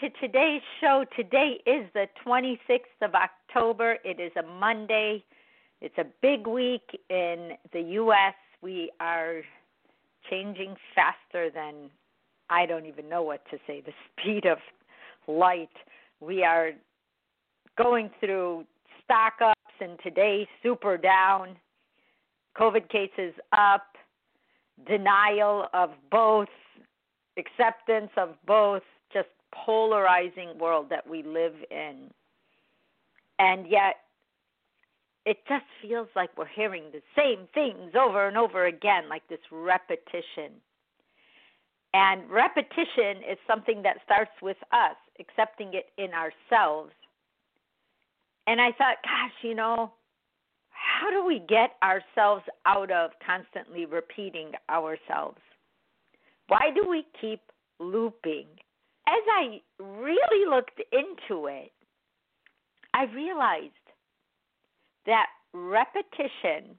To 0.00 0.08
today's 0.18 0.62
show. 0.80 1.04
Today 1.14 1.60
is 1.66 1.86
the 1.92 2.06
26th 2.26 3.02
of 3.02 3.10
October. 3.14 3.98
It 4.02 4.18
is 4.18 4.32
a 4.34 4.42
Monday. 4.42 5.22
It's 5.82 5.98
a 5.98 6.06
big 6.22 6.46
week 6.46 6.98
in 7.10 7.50
the 7.74 7.82
U.S. 7.82 8.34
We 8.62 8.90
are 8.98 9.42
changing 10.30 10.74
faster 10.94 11.50
than 11.50 11.90
I 12.48 12.64
don't 12.64 12.86
even 12.86 13.10
know 13.10 13.22
what 13.22 13.44
to 13.50 13.58
say, 13.66 13.82
the 13.82 13.92
speed 14.22 14.46
of 14.46 14.56
light. 15.28 15.68
We 16.20 16.44
are 16.44 16.70
going 17.76 18.08
through 18.20 18.64
stock 19.04 19.34
ups, 19.44 19.74
and 19.82 19.98
today, 20.02 20.48
super 20.62 20.96
down. 20.96 21.56
COVID 22.58 22.88
cases 22.88 23.34
up, 23.52 23.96
denial 24.88 25.66
of 25.74 25.90
both 26.10 26.48
acceptance 27.36 28.10
of 28.16 28.30
both 28.46 28.82
polarizing 29.52 30.58
world 30.58 30.86
that 30.90 31.08
we 31.08 31.22
live 31.22 31.54
in. 31.70 32.10
And 33.38 33.66
yet 33.68 33.96
it 35.26 35.38
just 35.48 35.64
feels 35.82 36.08
like 36.16 36.30
we're 36.36 36.46
hearing 36.46 36.84
the 36.92 37.02
same 37.16 37.46
things 37.54 37.92
over 37.94 38.26
and 38.26 38.36
over 38.36 38.66
again 38.66 39.08
like 39.08 39.26
this 39.28 39.40
repetition. 39.50 40.52
And 41.92 42.30
repetition 42.30 43.22
is 43.28 43.38
something 43.46 43.82
that 43.82 43.96
starts 44.04 44.30
with 44.40 44.56
us 44.72 44.96
accepting 45.18 45.74
it 45.74 45.86
in 45.98 46.10
ourselves. 46.14 46.92
And 48.46 48.60
i 48.60 48.72
thought 48.72 48.96
gosh 49.04 49.32
you 49.42 49.54
know 49.54 49.92
how 50.70 51.10
do 51.10 51.24
we 51.24 51.40
get 51.48 51.76
ourselves 51.82 52.44
out 52.66 52.90
of 52.90 53.10
constantly 53.24 53.84
repeating 53.86 54.52
ourselves? 54.70 55.38
Why 56.48 56.70
do 56.74 56.88
we 56.88 57.06
keep 57.20 57.40
looping? 57.78 58.46
As 59.06 59.22
I 59.28 59.60
really 59.78 60.48
looked 60.48 60.80
into 60.92 61.46
it, 61.46 61.72
I 62.94 63.04
realized 63.14 63.72
that 65.06 65.26
repetition 65.52 66.78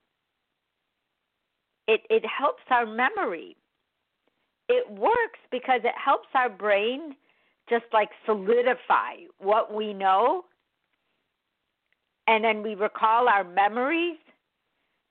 it 1.87 2.01
it 2.09 2.23
helps 2.25 2.63
our 2.69 2.85
memory. 2.85 3.57
It 4.69 4.89
works 4.89 5.39
because 5.51 5.81
it 5.83 5.95
helps 6.03 6.29
our 6.33 6.49
brain 6.49 7.15
just 7.69 7.85
like 7.91 8.09
solidify 8.25 9.15
what 9.39 9.73
we 9.73 9.93
know 9.93 10.45
and 12.27 12.43
then 12.43 12.63
we 12.63 12.75
recall 12.75 13.27
our 13.27 13.43
memories, 13.43 14.17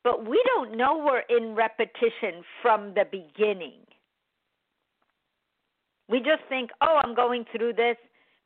but 0.05 0.27
we 0.27 0.43
don't 0.47 0.77
know 0.77 0.97
we're 0.97 1.37
in 1.37 1.55
repetition 1.55 2.43
from 2.63 2.95
the 2.95 3.05
beginning. 3.11 3.81
We 6.11 6.19
just 6.19 6.43
think, 6.49 6.71
oh, 6.81 7.01
I'm 7.03 7.15
going 7.15 7.45
through 7.57 7.75
this. 7.75 7.97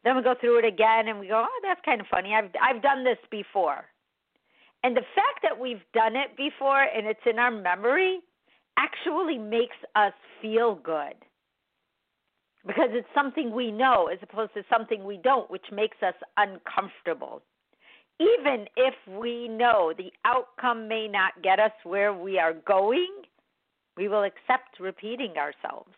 Then 0.05 0.17
we 0.17 0.23
go 0.23 0.35
through 0.39 0.59
it 0.59 0.67
again 0.67 1.09
and 1.09 1.19
we 1.19 1.29
go, 1.29 1.45
oh, 1.47 1.61
that's 1.63 1.81
kind 1.85 2.01
of 2.01 2.07
funny. 2.09 2.35
I've 2.35 2.51
I've 2.63 2.83
done 2.83 3.05
this 3.05 3.17
before. 3.31 3.87
And 4.83 4.95
the 4.95 5.01
fact 5.15 5.41
that 5.43 5.59
we've 5.59 5.81
done 5.95 6.15
it 6.15 6.37
before 6.37 6.83
and 6.83 7.07
it's 7.07 7.25
in 7.25 7.39
our 7.39 7.51
memory 7.51 8.21
actually 8.77 9.39
makes 9.39 9.77
us 9.97 10.13
feel 10.43 10.75
good. 10.75 11.15
Because 12.67 12.91
it's 12.93 13.09
something 13.15 13.51
we 13.51 13.71
know 13.71 14.09
as 14.13 14.19
opposed 14.23 14.53
to 14.55 14.63
something 14.71 15.05
we 15.05 15.17
don't, 15.17 15.51
which 15.51 15.65
makes 15.73 15.97
us 16.03 16.15
uncomfortable. 16.37 17.43
Even 18.21 18.67
if 18.77 18.95
we 19.09 19.49
know 19.49 19.93
the 19.97 20.13
outcome 20.27 20.87
may 20.87 21.09
not 21.09 21.33
get 21.43 21.59
us 21.59 21.73
where 21.85 22.13
we 22.13 22.39
are 22.39 22.53
going, 22.53 23.11
we 23.97 24.09
will 24.09 24.25
accept 24.25 24.81
repeating 24.81 25.33
ourselves. 25.39 25.91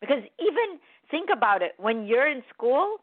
Because 0.00 0.22
even 0.38 0.78
think 1.10 1.28
about 1.32 1.62
it 1.62 1.72
when 1.76 2.06
you're 2.06 2.30
in 2.30 2.42
school 2.54 2.96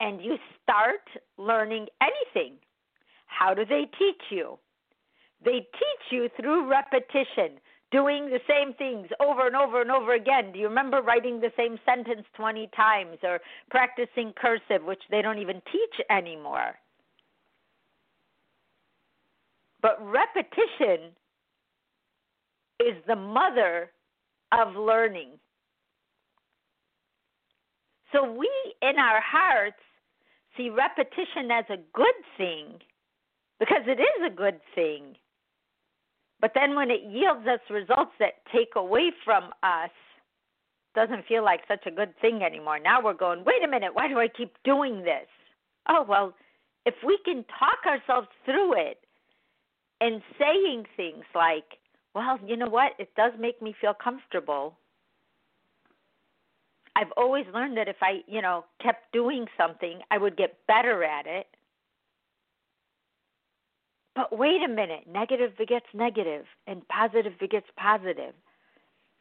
and 0.00 0.20
you 0.20 0.36
start 0.62 1.02
learning 1.38 1.86
anything, 2.02 2.54
how 3.26 3.54
do 3.54 3.64
they 3.64 3.84
teach 3.98 4.22
you? 4.30 4.58
They 5.44 5.60
teach 5.60 6.04
you 6.10 6.28
through 6.38 6.68
repetition, 6.68 7.60
doing 7.90 8.26
the 8.26 8.40
same 8.48 8.74
things 8.74 9.08
over 9.20 9.46
and 9.46 9.56
over 9.56 9.80
and 9.80 9.90
over 9.90 10.14
again. 10.14 10.52
Do 10.52 10.58
you 10.58 10.68
remember 10.68 11.00
writing 11.02 11.40
the 11.40 11.52
same 11.56 11.78
sentence 11.86 12.26
20 12.34 12.68
times 12.76 13.18
or 13.22 13.40
practicing 13.70 14.32
cursive, 14.36 14.84
which 14.84 15.02
they 15.10 15.22
don't 15.22 15.38
even 15.38 15.62
teach 15.72 16.06
anymore? 16.10 16.74
But 19.82 19.96
repetition 20.00 21.12
is 22.80 22.96
the 23.06 23.16
mother 23.16 23.90
of 24.52 24.74
learning. 24.76 25.38
So 28.12 28.30
we, 28.30 28.50
in 28.82 28.98
our 28.98 29.20
hearts, 29.20 29.76
see 30.56 30.70
repetition 30.70 31.50
as 31.50 31.64
a 31.70 31.76
good 31.92 32.06
thing 32.36 32.80
because 33.58 33.82
it 33.86 34.00
is 34.00 34.26
a 34.26 34.34
good 34.34 34.60
thing. 34.74 35.16
But 36.40 36.52
then 36.54 36.74
when 36.74 36.90
it 36.90 37.02
yields 37.02 37.46
us 37.46 37.60
results 37.70 38.12
that 38.18 38.42
take 38.52 38.74
away 38.74 39.12
from 39.24 39.50
us, 39.62 39.90
doesn't 40.94 41.26
feel 41.26 41.44
like 41.44 41.60
such 41.68 41.86
a 41.86 41.90
good 41.90 42.14
thing 42.20 42.42
anymore. 42.42 42.78
Now 42.80 43.00
we're 43.02 43.14
going, 43.14 43.44
wait 43.44 43.62
a 43.64 43.68
minute, 43.68 43.94
why 43.94 44.08
do 44.08 44.18
I 44.18 44.26
keep 44.26 44.54
doing 44.64 45.02
this? 45.04 45.28
Oh, 45.88 46.04
well, 46.08 46.34
if 46.84 46.94
we 47.06 47.18
can 47.24 47.44
talk 47.58 47.86
ourselves 47.86 48.28
through 48.44 48.72
it 48.74 48.98
and 50.00 50.22
saying 50.38 50.86
things 50.96 51.24
like, 51.34 51.78
well, 52.14 52.38
you 52.44 52.56
know 52.56 52.68
what, 52.68 52.92
it 52.98 53.14
does 53.16 53.32
make 53.38 53.62
me 53.62 53.74
feel 53.80 53.94
comfortable 53.94 54.76
I've 57.00 57.12
always 57.16 57.46
learned 57.54 57.78
that 57.78 57.88
if 57.88 57.96
I, 58.02 58.20
you 58.26 58.42
know, 58.42 58.66
kept 58.82 59.10
doing 59.10 59.46
something, 59.56 60.00
I 60.10 60.18
would 60.18 60.36
get 60.36 60.58
better 60.68 61.02
at 61.02 61.26
it. 61.26 61.46
But 64.14 64.36
wait 64.36 64.60
a 64.62 64.68
minute, 64.68 65.04
negative 65.10 65.56
begets 65.56 65.86
negative 65.94 66.44
and 66.66 66.86
positive 66.88 67.38
begets 67.40 67.68
positive. 67.78 68.34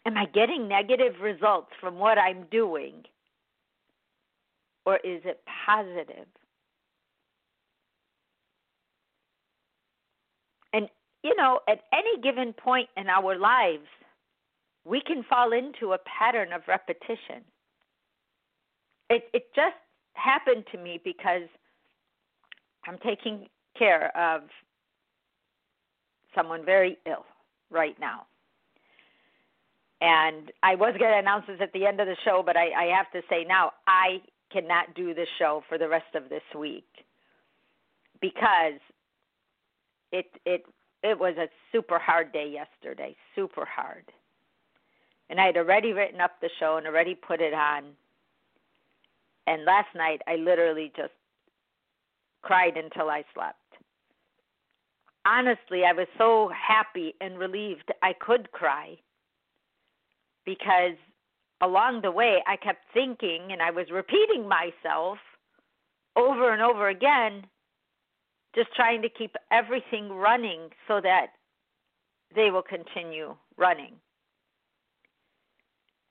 Am 0.06 0.18
I 0.18 0.25
getting 0.25 0.68
negative 0.68 1.22
results 1.22 1.69
from 1.79 2.00
what 2.00 2.18
I'm 2.18 2.47
doing? 2.51 3.06
Or 4.85 4.97
is 4.97 5.22
it 5.23 5.41
positive? 5.66 6.28
And, 10.73 10.89
you 11.23 11.34
know, 11.38 11.62
at 11.69 11.84
any 11.94 12.22
given 12.22 12.51
point 12.51 12.89
in 12.97 13.07
our 13.07 13.38
lives, 13.38 13.88
we 14.84 15.00
can 15.00 15.23
fall 15.23 15.53
into 15.53 15.94
a 15.94 15.97
pattern 16.19 16.51
of 16.51 16.63
repetition 16.68 17.45
it 19.09 19.29
it 19.33 19.47
just 19.56 19.75
happened 20.13 20.65
to 20.71 20.77
me 20.77 21.00
because 21.03 21.47
I'm 22.88 22.97
taking 23.00 23.47
care 23.77 24.15
of 24.17 24.41
someone 26.35 26.65
very 26.65 26.97
ill 27.06 27.25
right 27.69 28.00
now. 28.00 28.25
And 30.01 30.51
I 30.63 30.75
was 30.75 30.95
going 30.97 31.11
to 31.11 31.17
announce 31.17 31.45
this 31.47 31.57
at 31.61 31.73
the 31.73 31.85
end 31.85 32.00
of 32.00 32.07
the 32.07 32.15
show, 32.23 32.41
but 32.45 32.56
I, 32.56 32.71
I 32.71 32.95
have 32.95 33.11
to 33.11 33.21
say 33.29 33.45
now 33.47 33.73
I 33.85 34.21
cannot 34.51 34.95
do 34.95 35.13
the 35.13 35.25
show 35.38 35.63
for 35.67 35.77
the 35.77 35.89
rest 35.89 36.15
of 36.15 36.29
this 36.29 36.44
week 36.57 36.88
because 38.21 38.79
it 40.11 40.25
it 40.45 40.65
it 41.03 41.17
was 41.19 41.35
a 41.38 41.47
super 41.71 42.00
hard 42.00 42.31
day 42.31 42.50
yesterday, 42.51 43.15
super 43.35 43.65
hard. 43.65 44.03
And 45.29 45.39
I 45.39 45.45
had 45.45 45.57
already 45.57 45.94
written 45.94 46.19
up 46.19 46.41
the 46.41 46.50
show 46.59 46.77
and 46.77 46.88
already 46.88 47.13
put 47.13 47.39
it 47.39 47.53
on 47.53 47.91
and 49.50 49.66
last 49.66 49.90
night 49.96 50.22
I 50.28 50.36
literally 50.36 50.92
just 50.96 51.13
cried 52.44 52.78
until 52.78 53.10
I 53.10 53.24
slept. 53.34 53.57
Honestly, 55.25 55.81
I 55.86 55.94
was 55.94 56.07
so 56.18 56.50
happy 56.56 57.16
and 57.19 57.38
relieved 57.38 57.92
I 58.01 58.13
could 58.13 58.51
cry 58.51 58.96
because 60.46 60.96
along 61.62 62.01
the 62.01 62.12
way, 62.12 62.44
I 62.48 62.56
kept 62.56 62.86
thinking 62.94 63.50
and 63.51 63.62
I 63.62 63.72
was 63.72 63.88
repeating 63.92 64.48
myself 64.48 65.18
over 66.16 66.54
and 66.54 66.62
over 66.62 66.90
again, 66.90 67.45
just 68.56 68.74
trying 68.75 69.02
to 69.02 69.10
keep 69.10 69.36
everything 69.52 70.10
running 70.10 70.69
so 70.88 71.02
that 71.02 71.28
they 72.36 72.50
will 72.52 72.63
continue 72.63 73.36
running. 73.57 73.94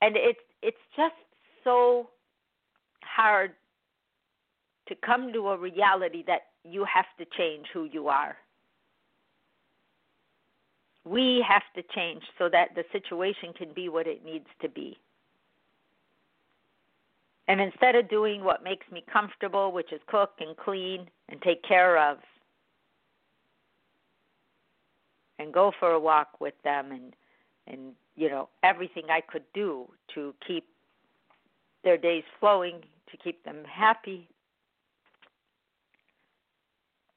And 0.01 0.15
it's 0.15 0.39
it's 0.61 0.77
just 0.95 1.15
so 1.63 2.09
hard 3.15 3.51
to 4.87 4.95
come 4.95 5.31
to 5.33 5.49
a 5.49 5.57
reality 5.57 6.23
that 6.27 6.47
you 6.63 6.85
have 6.85 7.05
to 7.17 7.25
change 7.37 7.67
who 7.73 7.85
you 7.85 8.07
are. 8.07 8.35
We 11.05 11.43
have 11.47 11.63
to 11.75 11.83
change 11.95 12.23
so 12.37 12.49
that 12.49 12.69
the 12.75 12.83
situation 12.91 13.53
can 13.57 13.73
be 13.73 13.89
what 13.89 14.07
it 14.07 14.23
needs 14.25 14.47
to 14.61 14.69
be. 14.69 14.97
And 17.47 17.59
instead 17.59 17.95
of 17.95 18.09
doing 18.09 18.43
what 18.43 18.63
makes 18.63 18.85
me 18.91 19.03
comfortable, 19.11 19.71
which 19.71 19.91
is 19.91 20.01
cook 20.07 20.33
and 20.39 20.55
clean 20.55 21.09
and 21.29 21.41
take 21.41 21.63
care 21.63 21.97
of, 21.97 22.17
and 25.39 25.53
go 25.53 25.71
for 25.79 25.91
a 25.91 25.99
walk 25.99 26.39
with 26.39 26.53
them 26.63 26.91
and 26.91 27.15
and 27.65 27.93
you 28.15 28.29
know 28.29 28.49
everything 28.61 29.05
I 29.09 29.21
could 29.21 29.45
do 29.53 29.87
to 30.13 30.33
keep 30.45 30.65
their 31.83 31.97
days 31.97 32.23
flowing, 32.39 32.81
to 33.11 33.17
keep 33.17 33.43
them 33.43 33.63
happy. 33.65 34.27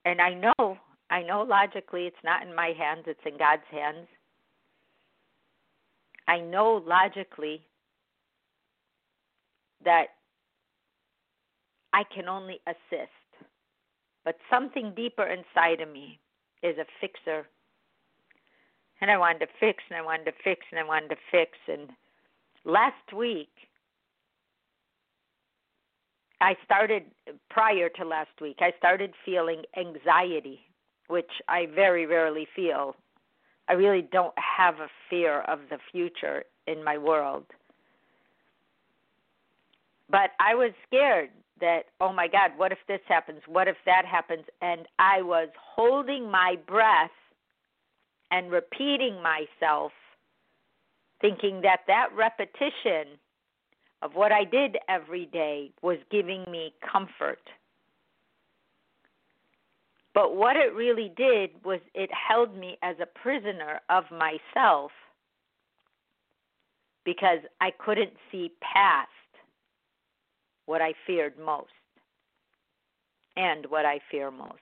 And 0.05 0.21
I 0.21 0.35
know, 0.35 0.77
I 1.11 1.23
know 1.23 1.43
logically 1.43 2.07
it's 2.07 2.25
not 2.25 2.47
in 2.47 2.55
my 2.55 2.73
hands, 2.77 3.05
it's 3.07 3.21
in 3.25 3.39
God's 3.39 3.63
hands. 3.71 4.09
I 6.27 6.41
know 6.41 6.83
logically 6.87 7.63
that 9.85 10.07
I 11.93 12.05
can 12.15 12.29
only 12.29 12.61
assist. 12.67 13.11
But 14.25 14.37
something 14.51 14.93
deeper 14.95 15.27
inside 15.27 15.81
of 15.81 15.93
me 15.93 16.19
is 16.63 16.79
a 16.79 16.87
fixer. 17.01 17.47
And 19.01 19.11
I 19.11 19.19
wanted 19.19 19.41
to 19.41 19.47
fix 19.59 19.83
and 19.91 19.99
I 19.99 20.03
wanted 20.03 20.27
to 20.27 20.33
fix 20.45 20.61
and 20.71 20.79
I 20.79 20.85
wanted 20.85 21.09
to 21.09 21.17
fix. 21.31 21.59
And 21.67 21.91
last 22.65 23.13
week, 23.17 23.51
I 26.43 26.57
started 26.65 27.05
prior 27.51 27.89
to 27.91 28.05
last 28.05 28.41
week, 28.41 28.57
I 28.61 28.73
started 28.77 29.15
feeling 29.25 29.63
anxiety, 29.77 30.61
which 31.07 31.31
I 31.49 31.67
very 31.73 32.05
rarely 32.05 32.49
feel. 32.55 32.97
I 33.69 33.75
really 33.75 34.03
don't 34.03 34.35
have 34.37 34.81
a 34.81 34.89
fear 35.09 35.43
of 35.43 35.61
the 35.71 35.79
future 35.93 36.43
in 36.67 36.83
my 36.83 36.99
world. 36.99 37.45
But 40.11 40.31
I 40.41 40.57
was 40.57 40.73
scared 40.85 41.31
that, 41.61 41.85
oh 42.01 42.13
my 42.13 42.27
God, 42.27 42.51
what 42.57 42.73
if 42.73 42.79
this 42.89 43.01
happens? 43.07 43.41
What 43.47 43.69
if 43.69 43.77
that 43.87 44.05
happens? 44.05 44.45
And 44.61 44.89
I 44.99 45.23
was 45.23 45.49
holding 45.57 46.29
my 46.29 46.57
breath 46.67 47.11
and 48.33 48.51
repeating 48.51 49.23
myself, 49.23 49.93
thinking 51.21 51.61
that 51.63 51.83
that 51.87 52.09
repetition 52.17 53.17
of 54.03 54.15
what 54.15 54.33
I 54.33 54.45
did 54.45 54.77
every 54.89 55.27
day 55.27 55.71
was 55.81 55.99
giving 56.11 56.45
me 56.51 56.75
comfort. 56.93 57.39
But 60.13 60.37
what 60.37 60.57
it 60.57 60.75
really 60.75 61.13
did 61.17 61.51
was 61.65 61.81
it 61.95 62.11
held 62.13 62.57
me 62.57 62.77
as 62.83 62.97
a 63.01 63.07
prisoner 63.07 63.81
of 63.89 64.05
myself 64.11 64.91
because 67.05 67.39
I 67.61 67.71
couldn't 67.71 68.13
see 68.31 68.53
past 68.61 69.09
what 70.67 70.83
I 70.83 70.93
feared 71.07 71.39
most 71.39 71.71
and 73.37 73.67
what 73.67 73.87
I 73.87 74.01
fear 74.11 74.31
most. 74.31 74.59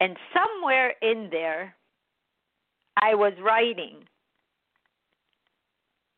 And 0.00 0.16
somewhere 0.34 0.94
in 1.02 1.28
there, 1.30 1.74
I 2.96 3.14
was 3.14 3.34
writing 3.40 4.04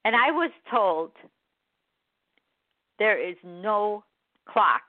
and 0.04 0.14
I 0.14 0.30
was 0.30 0.50
told 0.70 1.12
there 2.98 3.18
is 3.18 3.36
no 3.42 4.04
clock. 4.46 4.82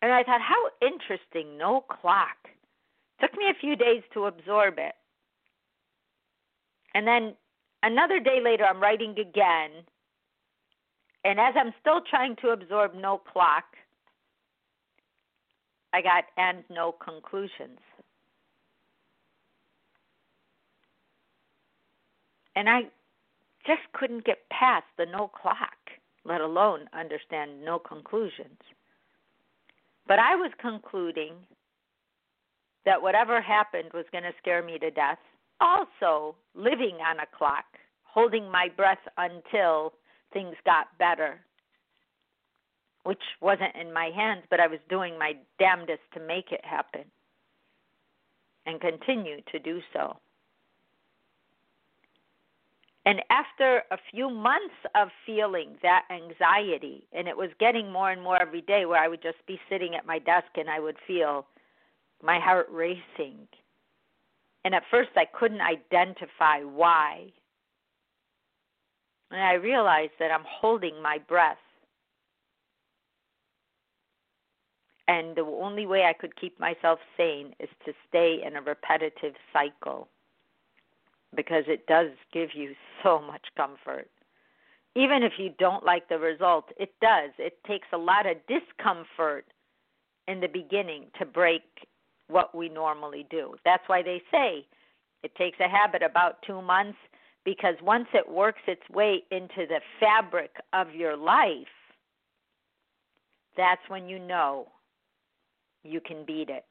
And 0.00 0.12
I 0.12 0.22
thought, 0.22 0.40
how 0.40 0.68
interesting, 0.80 1.58
no 1.58 1.80
clock. 1.80 2.36
Took 3.20 3.32
me 3.36 3.46
a 3.50 3.60
few 3.60 3.76
days 3.76 4.02
to 4.14 4.26
absorb 4.26 4.74
it. 4.78 4.94
And 6.94 7.06
then 7.06 7.34
another 7.82 8.20
day 8.20 8.40
later, 8.42 8.64
I'm 8.64 8.80
writing 8.80 9.10
again. 9.18 9.84
And 11.24 11.38
as 11.40 11.54
I'm 11.56 11.74
still 11.80 12.00
trying 12.08 12.36
to 12.42 12.50
absorb 12.50 12.94
no 12.94 13.18
clock, 13.18 13.64
I 15.92 16.00
got 16.00 16.24
and 16.36 16.62
no 16.70 16.92
conclusions. 16.92 17.78
And 22.58 22.68
I 22.68 22.80
just 23.64 23.82
couldn't 23.92 24.24
get 24.24 24.48
past 24.50 24.86
the 24.96 25.06
no 25.06 25.28
clock, 25.28 25.78
let 26.24 26.40
alone 26.40 26.88
understand 26.92 27.64
no 27.64 27.78
conclusions. 27.78 28.58
But 30.08 30.18
I 30.18 30.34
was 30.34 30.50
concluding 30.60 31.34
that 32.84 33.00
whatever 33.00 33.40
happened 33.40 33.90
was 33.94 34.06
going 34.10 34.24
to 34.24 34.32
scare 34.42 34.64
me 34.64 34.76
to 34.80 34.90
death. 34.90 35.20
Also, 35.60 36.34
living 36.56 36.96
on 37.08 37.20
a 37.20 37.26
clock, 37.38 37.64
holding 38.02 38.50
my 38.50 38.66
breath 38.76 39.06
until 39.16 39.92
things 40.32 40.56
got 40.64 40.86
better, 40.98 41.38
which 43.04 43.22
wasn't 43.40 43.76
in 43.80 43.92
my 43.92 44.10
hands, 44.12 44.42
but 44.50 44.58
I 44.58 44.66
was 44.66 44.80
doing 44.90 45.16
my 45.16 45.34
damnedest 45.60 46.02
to 46.14 46.20
make 46.20 46.50
it 46.50 46.64
happen 46.64 47.04
and 48.66 48.80
continue 48.80 49.42
to 49.52 49.60
do 49.60 49.78
so. 49.92 50.16
And 53.08 53.22
after 53.30 53.84
a 53.90 53.96
few 54.10 54.28
months 54.28 54.74
of 54.94 55.08
feeling 55.24 55.78
that 55.82 56.02
anxiety, 56.10 57.06
and 57.14 57.26
it 57.26 57.34
was 57.34 57.48
getting 57.58 57.90
more 57.90 58.10
and 58.10 58.20
more 58.20 58.36
every 58.36 58.60
day, 58.60 58.84
where 58.84 59.02
I 59.02 59.08
would 59.08 59.22
just 59.22 59.38
be 59.46 59.58
sitting 59.70 59.94
at 59.94 60.04
my 60.04 60.18
desk 60.18 60.48
and 60.56 60.68
I 60.68 60.78
would 60.78 60.98
feel 61.06 61.46
my 62.22 62.38
heart 62.38 62.66
racing. 62.70 63.48
And 64.62 64.74
at 64.74 64.82
first, 64.90 65.08
I 65.16 65.24
couldn't 65.24 65.62
identify 65.62 66.60
why. 66.60 67.32
And 69.30 69.40
I 69.40 69.54
realized 69.54 70.12
that 70.18 70.30
I'm 70.30 70.44
holding 70.46 71.00
my 71.00 71.16
breath. 71.16 71.56
And 75.06 75.34
the 75.34 75.46
only 75.46 75.86
way 75.86 76.04
I 76.04 76.12
could 76.12 76.36
keep 76.36 76.60
myself 76.60 76.98
sane 77.16 77.54
is 77.58 77.70
to 77.86 77.94
stay 78.06 78.42
in 78.46 78.56
a 78.56 78.60
repetitive 78.60 79.32
cycle 79.50 80.08
because 81.34 81.64
it 81.66 81.86
does 81.86 82.10
give 82.32 82.50
you 82.54 82.74
so 83.02 83.20
much 83.20 83.46
comfort. 83.56 84.08
Even 84.96 85.22
if 85.22 85.34
you 85.38 85.50
don't 85.58 85.84
like 85.84 86.08
the 86.08 86.18
result, 86.18 86.70
it 86.78 86.92
does. 87.00 87.30
It 87.38 87.62
takes 87.64 87.86
a 87.92 87.98
lot 87.98 88.26
of 88.26 88.36
discomfort 88.48 89.44
in 90.26 90.40
the 90.40 90.48
beginning 90.48 91.04
to 91.18 91.24
break 91.24 91.62
what 92.28 92.54
we 92.54 92.68
normally 92.68 93.26
do. 93.30 93.54
That's 93.64 93.82
why 93.86 94.02
they 94.02 94.22
say 94.30 94.66
it 95.22 95.34
takes 95.36 95.58
a 95.60 95.68
habit 95.68 96.02
about 96.02 96.42
two 96.46 96.60
months 96.60 96.98
because 97.44 97.74
once 97.82 98.06
it 98.12 98.28
works 98.28 98.60
its 98.66 98.82
way 98.90 99.22
into 99.30 99.66
the 99.66 99.80
fabric 100.00 100.50
of 100.72 100.94
your 100.94 101.16
life, 101.16 101.66
that's 103.56 103.80
when 103.88 104.08
you 104.08 104.18
know 104.18 104.68
you 105.82 106.00
can 106.00 106.24
beat 106.26 106.50
it. 106.50 106.64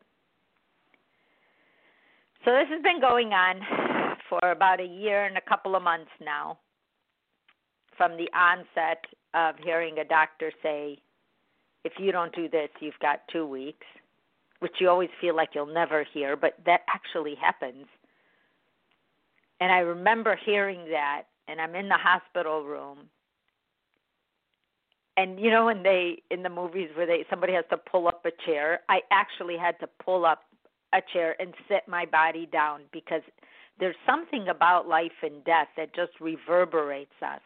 So 2.46 2.52
this 2.52 2.68
has 2.70 2.82
been 2.84 3.02
going 3.02 3.34
on 3.34 3.62
for 4.30 4.52
about 4.52 4.80
a 4.80 4.86
year 4.86 5.26
and 5.26 5.38
a 5.38 5.42
couple 5.42 5.76
of 5.76 5.84
months 5.84 6.12
now 6.24 6.58
from 7.98 8.16
the 8.16 8.30
onset 8.38 9.04
of 9.34 9.56
hearing 9.64 9.98
a 10.00 10.06
doctor 10.06 10.52
say, 10.62 11.00
if 11.84 11.94
you 11.98 12.12
don't 12.12 12.34
do 12.36 12.48
this, 12.48 12.70
you've 12.80 13.00
got 13.02 13.22
two 13.32 13.46
weeks, 13.46 13.86
which 14.60 14.74
you 14.80 14.90
always 14.90 15.10
feel 15.20 15.36
like 15.36 15.50
you'll 15.56 15.66
never 15.66 16.06
hear, 16.14 16.36
but 16.36 16.54
that 16.66 16.82
actually 16.94 17.36
happens. 17.36 17.86
And 19.60 19.72
I 19.72 19.80
remember 19.80 20.40
hearing 20.46 20.86
that, 20.92 21.24
and 21.48 21.60
I'm 21.60 21.76
in 21.76 21.90
the 21.90 21.98
hospital 21.98 22.64
room. 22.64 23.10
And 25.16 25.40
you 25.40 25.50
know 25.50 25.66
when 25.66 25.82
they 25.82 26.22
in 26.30 26.44
the 26.44 26.50
movies 26.50 26.90
where 26.94 27.08
they 27.08 27.26
somebody 27.28 27.54
has 27.54 27.66
to 27.72 27.78
pull 27.78 28.08
up 28.08 28.24
a 28.26 28.32
chair, 28.46 28.82
I 28.88 29.00
actually 29.10 29.58
had 29.58 29.80
to 29.80 29.88
pull 29.88 30.26
up 30.26 30.42
a 30.94 31.00
chair 31.12 31.36
and 31.40 31.56
sit 31.68 31.88
my 31.88 32.06
body 32.06 32.46
down 32.46 32.82
because 32.92 33.24
there's 33.80 33.96
something 34.06 34.48
about 34.50 34.88
life 34.88 35.12
and 35.22 35.44
death 35.44 35.68
that 35.78 35.94
just 35.96 36.12
reverberates 36.20 37.12
us. 37.22 37.42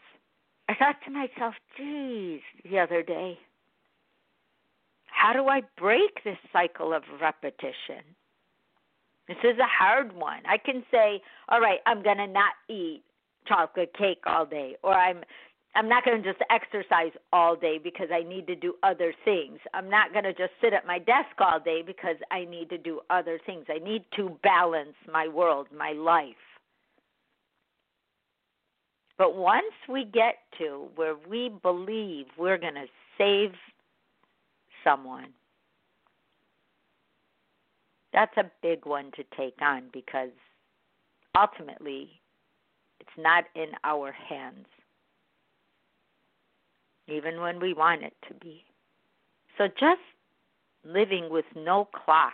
I 0.69 0.75
thought 0.75 0.95
to 1.05 1.11
myself, 1.11 1.53
geez, 1.77 2.41
the 2.69 2.79
other 2.79 3.03
day, 3.03 3.38
how 5.07 5.33
do 5.33 5.47
I 5.47 5.61
break 5.77 6.23
this 6.23 6.38
cycle 6.53 6.93
of 6.93 7.03
repetition? 7.21 8.03
This 9.27 9.38
is 9.43 9.59
a 9.59 9.67
hard 9.67 10.13
one. 10.13 10.41
I 10.47 10.57
can 10.57 10.83
say, 10.89 11.21
all 11.50 11.61
right, 11.61 11.79
I'm 11.85 12.01
going 12.01 12.17
to 12.17 12.27
not 12.27 12.53
eat 12.69 13.03
chocolate 13.47 13.93
cake 13.97 14.21
all 14.25 14.45
day 14.45 14.75
or 14.83 14.93
I'm 14.93 15.21
I'm 15.74 15.88
not 15.88 16.04
going 16.04 16.22
to 16.22 16.30
just 16.30 16.44
exercise 16.50 17.12
all 17.32 17.56
day 17.56 17.80
because 17.82 18.08
I 18.13 18.28
need 18.28 18.46
to 18.48 18.56
do 18.56 18.74
other 18.84 19.13
things. 19.24 19.58
I'm 19.74 19.90
not 19.90 20.12
going 20.12 20.25
to 20.25 20.34
just 20.34 20.51
sit 20.62 20.74
at 20.74 20.86
my 20.86 21.00
desk 21.00 21.30
all 21.40 21.60
day 21.60 21.82
because 21.86 22.18
I 22.30 22.44
need 22.44 22.70
to 22.70 22.78
do 22.78 23.00
other 23.10 23.40
things. 23.46 23.66
I 23.70 23.80
need 23.80 24.04
to 24.18 24.38
balance 24.44 24.96
my 25.12 25.28
world, 25.30 25.68
my 25.75 25.94
life. 25.94 26.36
But 29.18 29.36
once 29.36 29.74
we 29.88 30.04
get 30.04 30.40
to 30.58 30.88
where 30.96 31.16
we 31.30 31.51
believe 31.62 32.25
we're 32.38 32.58
going 32.58 32.74
to 32.74 32.88
save 33.18 33.51
someone, 34.84 35.28
that's 38.12 38.36
a 38.36 38.51
big 38.62 38.86
one 38.86 39.12
to 39.16 39.24
take 39.38 39.62
on 39.62 39.84
because 39.94 40.32
ultimately 41.38 42.10
it's 43.00 43.10
not 43.18 43.46
in 43.56 43.68
our 43.84 44.12
hands, 44.12 44.66
even 47.08 47.41
when 47.41 47.60
we 47.60 47.74
want 47.74 48.03
it 48.03 48.13
to 48.27 48.34
be. 48.36 48.63
So 49.58 49.67
just 49.67 50.01
living 50.86 51.29
with 51.29 51.46
no 51.55 51.88
clock. 51.93 52.34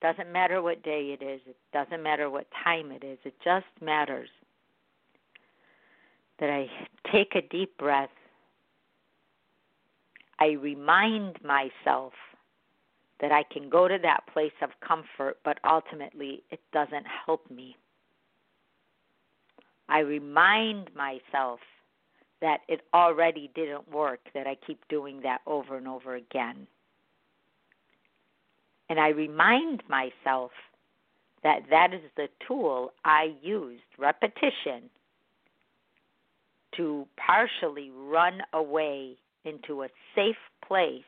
Doesn't 0.00 0.32
matter 0.32 0.60
what 0.60 0.82
day 0.82 1.16
it 1.18 1.24
is, 1.24 1.40
it 1.46 1.56
doesn't 1.72 2.02
matter 2.02 2.28
what 2.28 2.46
time 2.64 2.90
it 2.90 3.04
is, 3.04 3.18
it 3.24 3.34
just 3.44 3.66
matters 3.80 4.28
that 6.40 6.50
I 6.50 6.68
take 7.12 7.36
a 7.36 7.42
deep 7.42 7.78
breath. 7.78 8.10
I 10.40 10.52
remind 10.60 11.38
myself 11.44 12.12
that 13.20 13.30
I 13.30 13.44
can 13.44 13.70
go 13.70 13.86
to 13.86 13.96
that 14.02 14.24
place 14.32 14.52
of 14.60 14.70
comfort, 14.86 15.38
but 15.44 15.58
ultimately 15.64 16.42
it 16.50 16.58
doesn't 16.72 17.06
help 17.24 17.48
me. 17.48 17.76
I 19.88 20.00
remind 20.00 20.90
myself 20.96 21.60
that 22.42 22.58
it 22.68 22.82
already 22.92 23.50
didn't 23.54 23.90
work, 23.90 24.20
that 24.34 24.46
I 24.46 24.56
keep 24.66 24.86
doing 24.88 25.20
that 25.22 25.40
over 25.46 25.76
and 25.76 25.88
over 25.88 26.16
again. 26.16 26.66
And 28.90 29.00
I 29.00 29.08
remind 29.08 29.82
myself 29.88 30.50
that 31.42 31.60
that 31.70 31.94
is 31.94 32.02
the 32.16 32.28
tool 32.46 32.92
I 33.04 33.34
used, 33.40 33.82
repetition, 33.96 34.90
to 36.76 37.06
partially 37.16 37.90
run 37.90 38.40
away 38.52 39.16
into 39.44 39.82
a 39.82 39.88
safe 40.14 40.36
place 40.66 41.02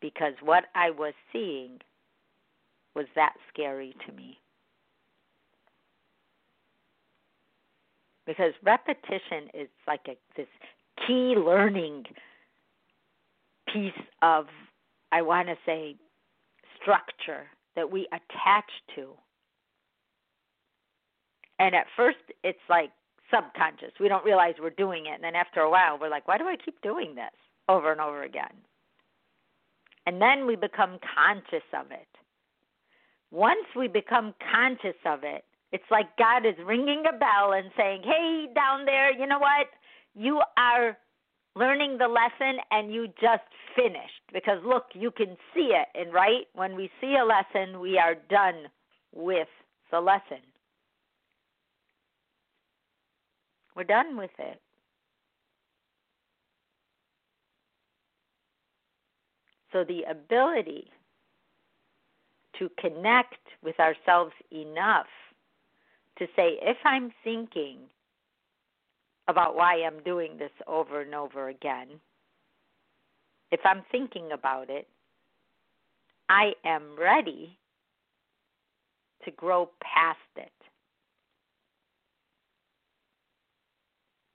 because 0.00 0.34
what 0.42 0.64
I 0.74 0.90
was 0.90 1.14
seeing 1.32 1.80
was 2.94 3.06
that 3.14 3.34
scary 3.52 3.94
to 4.06 4.12
me. 4.12 4.38
Because 8.28 8.52
repetition 8.62 9.48
is 9.54 9.68
like 9.86 10.02
a, 10.06 10.16
this 10.36 10.46
key 11.06 11.34
learning 11.34 12.04
piece 13.72 13.92
of, 14.20 14.44
I 15.10 15.22
want 15.22 15.48
to 15.48 15.54
say, 15.64 15.96
structure 16.80 17.46
that 17.74 17.90
we 17.90 18.06
attach 18.12 18.70
to. 18.96 19.14
And 21.58 21.74
at 21.74 21.86
first, 21.96 22.18
it's 22.44 22.58
like 22.68 22.90
subconscious. 23.34 23.92
We 23.98 24.08
don't 24.08 24.24
realize 24.26 24.56
we're 24.60 24.70
doing 24.70 25.06
it. 25.06 25.14
And 25.14 25.24
then 25.24 25.34
after 25.34 25.60
a 25.60 25.70
while, 25.70 25.98
we're 25.98 26.10
like, 26.10 26.28
why 26.28 26.36
do 26.36 26.44
I 26.44 26.56
keep 26.62 26.78
doing 26.82 27.14
this 27.14 27.32
over 27.66 27.90
and 27.90 28.00
over 28.00 28.24
again? 28.24 28.52
And 30.04 30.20
then 30.20 30.46
we 30.46 30.54
become 30.54 30.98
conscious 31.16 31.66
of 31.72 31.90
it. 31.92 32.08
Once 33.30 33.66
we 33.74 33.88
become 33.88 34.34
conscious 34.52 34.96
of 35.06 35.20
it, 35.22 35.44
it's 35.72 35.84
like 35.90 36.16
God 36.16 36.46
is 36.46 36.54
ringing 36.64 37.04
a 37.08 37.16
bell 37.16 37.52
and 37.52 37.70
saying, 37.76 38.02
hey, 38.04 38.46
down 38.54 38.84
there, 38.86 39.12
you 39.12 39.26
know 39.26 39.38
what? 39.38 39.66
You 40.14 40.40
are 40.56 40.96
learning 41.54 41.98
the 41.98 42.08
lesson 42.08 42.58
and 42.70 42.92
you 42.92 43.08
just 43.20 43.42
finished. 43.76 44.22
Because 44.32 44.58
look, 44.64 44.86
you 44.94 45.10
can 45.10 45.36
see 45.54 45.72
it. 45.74 45.88
And 45.94 46.12
right, 46.12 46.46
when 46.54 46.74
we 46.74 46.90
see 47.00 47.16
a 47.20 47.24
lesson, 47.24 47.80
we 47.80 47.98
are 47.98 48.14
done 48.30 48.66
with 49.12 49.48
the 49.90 50.00
lesson. 50.00 50.42
We're 53.76 53.84
done 53.84 54.16
with 54.16 54.30
it. 54.38 54.60
So 59.72 59.84
the 59.84 60.02
ability 60.10 60.90
to 62.58 62.70
connect 62.80 63.36
with 63.62 63.78
ourselves 63.78 64.32
enough 64.50 65.06
to 66.18 66.26
say, 66.36 66.58
if 66.62 66.76
I'm 66.84 67.12
thinking 67.24 67.78
about 69.28 69.54
why 69.54 69.82
I'm 69.82 70.02
doing 70.04 70.38
this 70.38 70.50
over 70.66 71.02
and 71.02 71.14
over 71.14 71.48
again, 71.48 71.88
if 73.50 73.60
I'm 73.64 73.82
thinking 73.90 74.32
about 74.32 74.70
it, 74.70 74.86
I 76.28 76.52
am 76.64 76.96
ready 76.98 77.58
to 79.24 79.30
grow 79.30 79.70
past 79.82 80.18
it. 80.36 80.52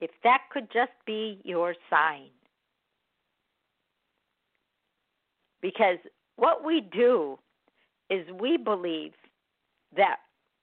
If 0.01 0.11
that 0.23 0.41
could 0.51 0.67
just 0.73 0.91
be 1.05 1.39
your 1.43 1.75
sign. 1.89 2.29
Because 5.61 5.97
what 6.35 6.65
we 6.65 6.81
do 6.81 7.37
is 8.09 8.27
we 8.39 8.57
believe 8.57 9.13
that 9.95 10.17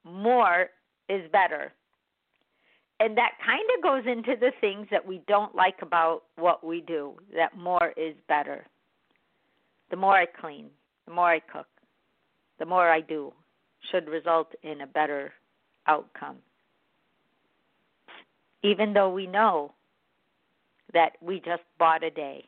more 0.04 0.68
is 1.10 1.30
better. 1.32 1.72
And 3.00 3.16
that 3.16 3.32
kind 3.44 3.64
of 3.76 3.82
goes 3.82 4.10
into 4.10 4.38
the 4.38 4.52
things 4.60 4.86
that 4.90 5.06
we 5.06 5.22
don't 5.26 5.54
like 5.54 5.82
about 5.82 6.22
what 6.36 6.64
we 6.64 6.82
do, 6.82 7.14
that 7.34 7.56
more 7.56 7.92
is 7.96 8.14
better. 8.28 8.66
The 9.90 9.96
more 9.96 10.14
I 10.14 10.26
clean, 10.26 10.66
the 11.06 11.12
more 11.12 11.30
I 11.30 11.40
cook, 11.40 11.66
the 12.58 12.66
more 12.66 12.90
I 12.90 13.00
do 13.00 13.32
should 13.90 14.08
result 14.08 14.52
in 14.62 14.82
a 14.82 14.86
better 14.86 15.32
outcome 15.86 16.36
even 18.62 18.92
though 18.92 19.10
we 19.10 19.26
know 19.26 19.72
that 20.92 21.12
we 21.20 21.40
just 21.40 21.62
bought 21.78 22.04
a 22.04 22.10
day. 22.10 22.44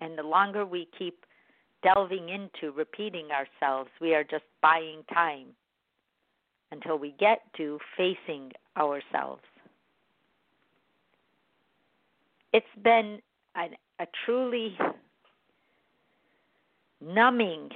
And 0.00 0.18
the 0.18 0.22
longer 0.22 0.66
we 0.66 0.88
keep 0.98 1.24
delving 1.82 2.28
into 2.28 2.72
repeating 2.72 3.28
ourselves, 3.30 3.90
we 4.00 4.14
are 4.14 4.24
just 4.24 4.44
buying 4.60 5.02
time 5.12 5.46
until 6.72 6.98
we 6.98 7.14
get 7.18 7.40
to 7.56 7.78
facing 7.96 8.52
ourselves. 8.76 9.42
It's 12.52 12.66
been 12.82 13.20
a, 13.56 13.68
a 14.02 14.06
truly 14.24 14.76
numbing 17.00 17.70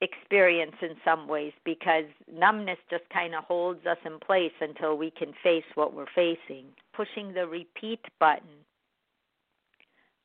experience 0.00 0.76
in 0.80 0.94
some 1.04 1.26
ways 1.26 1.52
because 1.64 2.04
numbness 2.32 2.78
just 2.88 3.02
kind 3.12 3.34
of 3.34 3.44
holds 3.44 3.84
us 3.86 3.98
in 4.04 4.18
place 4.20 4.52
until 4.60 4.96
we 4.96 5.10
can 5.10 5.32
face 5.42 5.64
what 5.74 5.92
we're 5.92 6.06
facing. 6.14 6.66
Pushing 6.94 7.34
the 7.34 7.46
repeat 7.46 8.00
button, 8.20 8.64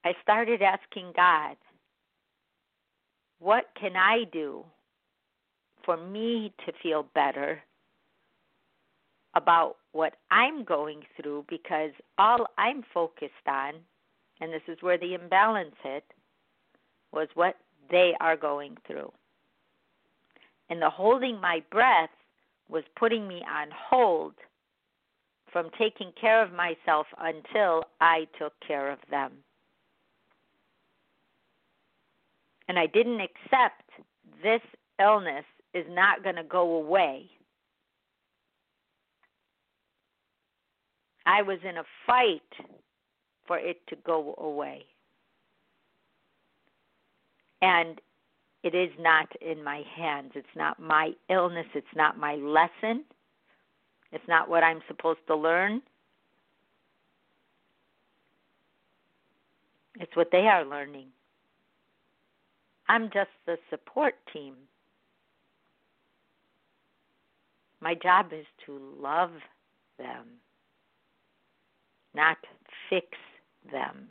I 0.06 0.14
started 0.22 0.62
asking 0.62 1.14
God, 1.16 1.56
what 3.40 3.66
can 3.80 3.96
I 3.96 4.26
do 4.32 4.64
for 5.86 5.98
me 5.98 6.54
to 6.66 6.72
feel 6.82 7.08
better 7.14 7.62
about 9.36 9.78
what 9.92 10.14
I'm 10.32 10.64
going 10.64 11.02
through 11.20 11.46
because 11.50 11.92
all 12.18 12.48
I'm 12.58 12.84
focused 12.94 13.32
on, 13.48 13.74
and 14.42 14.54
this 14.54 14.62
is 14.68 14.78
where 14.82 14.98
the 14.98 15.16
imbalance 15.16 15.76
hit, 15.84 16.04
was 17.12 17.28
what 17.34 17.56
they 17.90 18.14
are 18.20 18.38
going 18.38 18.78
through 18.88 19.12
and 20.70 20.82
the 20.82 20.90
holding 20.90 21.40
my 21.40 21.62
breath 21.72 22.10
was 22.68 22.84
putting 22.98 23.28
me 23.28 23.44
on 23.48 23.68
hold 23.72 24.34
from 25.52 25.70
taking 25.78 26.12
care 26.20 26.44
of 26.44 26.52
myself 26.52 27.06
until 27.20 27.84
I 28.02 28.28
took 28.40 28.54
care 28.68 28.92
of 28.92 28.98
them. 29.12 29.34
And 32.68 32.80
I 32.80 32.88
didn't 32.88 33.20
accept 33.20 33.84
this 34.42 34.62
illness 35.00 35.46
is 35.74 35.86
not 35.90 36.24
going 36.24 36.36
to 36.36 36.44
go 36.44 36.76
away. 36.76 37.30
I 41.26 41.42
was 41.42 41.60
in 41.68 41.78
a 41.78 41.84
fight 42.06 42.42
for 43.48 43.58
it 43.58 43.78
to 43.88 43.96
go 44.06 44.36
away. 44.38 44.84
And 47.62 48.00
it 48.64 48.76
is 48.76 48.92
not 49.00 49.28
in 49.42 49.64
my 49.64 49.84
hands. 49.96 50.32
It's 50.36 50.48
not 50.56 50.80
my 50.80 51.12
illness. 51.30 51.66
It's 51.74 51.86
not 51.96 52.18
my 52.18 52.36
lesson. 52.36 53.04
It's 54.12 54.28
not 54.28 54.50
what 54.50 54.64
I'm 54.64 54.82
supposed 54.88 55.20
to 55.28 55.36
learn. 55.36 55.82
It's 60.00 60.16
what 60.16 60.30
they 60.32 60.48
are 60.48 60.66
learning. 60.66 61.08
I'm 62.90 63.10
just 63.14 63.30
the 63.46 63.58
support 63.70 64.16
team. 64.32 64.56
My 67.84 67.96
job 67.96 68.28
is 68.32 68.46
to 68.66 68.80
love 68.98 69.32
them, 69.98 70.26
not 72.16 72.38
fix 72.90 73.08
them. 73.74 74.08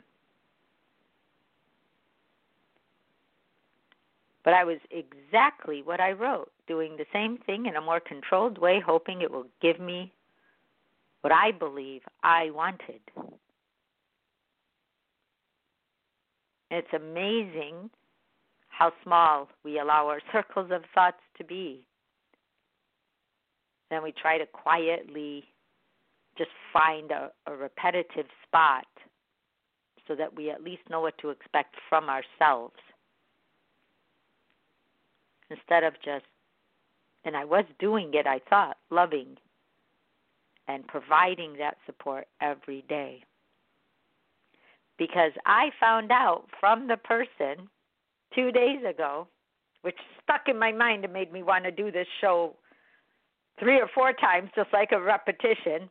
But 4.45 4.53
I 4.53 4.63
was 4.63 4.77
exactly 4.91 5.81
what 5.81 5.99
I 5.99 6.11
wrote, 6.11 6.51
doing 6.67 6.97
the 6.97 7.07
same 7.11 7.39
thing 7.47 7.65
in 7.65 7.75
a 7.75 7.81
more 7.81 7.99
controlled 7.99 8.59
way, 8.59 8.79
hoping 8.79 9.21
it 9.21 9.31
will 9.31 9.47
give 9.59 9.79
me 9.79 10.13
what 11.21 11.33
I 11.33 11.51
believe 11.51 12.03
I 12.21 12.51
wanted. 12.51 13.01
It's 16.69 16.93
amazing 16.93 17.89
how 18.67 18.91
small 19.03 19.49
we 19.63 19.79
allow 19.79 20.07
our 20.09 20.21
circles 20.31 20.69
of 20.71 20.83
thoughts 20.93 21.21
to 21.39 21.43
be. 21.43 21.87
Then 23.89 24.03
we 24.03 24.11
try 24.11 24.37
to 24.37 24.45
quietly 24.45 25.43
just 26.37 26.51
find 26.71 27.11
a, 27.11 27.31
a 27.45 27.55
repetitive 27.55 28.25
spot 28.47 28.85
so 30.07 30.15
that 30.15 30.35
we 30.35 30.49
at 30.49 30.63
least 30.63 30.81
know 30.89 31.01
what 31.01 31.17
to 31.19 31.29
expect 31.29 31.75
from 31.89 32.09
ourselves 32.09 32.75
instead 35.49 35.83
of 35.83 35.93
just, 36.03 36.25
and 37.25 37.37
I 37.37 37.45
was 37.45 37.65
doing 37.79 38.11
it, 38.13 38.27
I 38.27 38.39
thought, 38.49 38.77
loving 38.89 39.37
and 40.67 40.87
providing 40.87 41.57
that 41.57 41.77
support 41.85 42.27
every 42.41 42.83
day. 42.89 43.23
Because 44.97 45.31
I 45.45 45.69
found 45.79 46.11
out 46.11 46.45
from 46.59 46.87
the 46.87 46.97
person 46.97 47.69
two 48.33 48.51
days 48.51 48.79
ago, 48.87 49.27
which 49.81 49.97
stuck 50.23 50.47
in 50.47 50.57
my 50.57 50.71
mind 50.71 51.03
and 51.03 51.13
made 51.13 51.31
me 51.31 51.43
want 51.43 51.65
to 51.65 51.71
do 51.71 51.91
this 51.91 52.07
show 52.21 52.55
three 53.59 53.79
or 53.79 53.89
four 53.93 54.13
times, 54.13 54.49
just 54.55 54.71
like 54.73 54.91
a 54.91 55.01
repetition, 55.01 55.89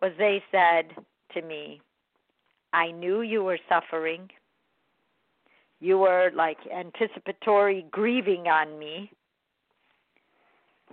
was 0.00 0.12
they 0.18 0.42
said 0.50 0.92
to 1.34 1.42
me, 1.42 1.80
I 2.72 2.90
knew 2.90 3.20
you 3.22 3.44
were 3.44 3.58
suffering 3.68 4.28
you 5.82 5.98
were 5.98 6.30
like 6.32 6.58
anticipatory 6.72 7.84
grieving 7.90 8.46
on 8.46 8.78
me, 8.78 9.10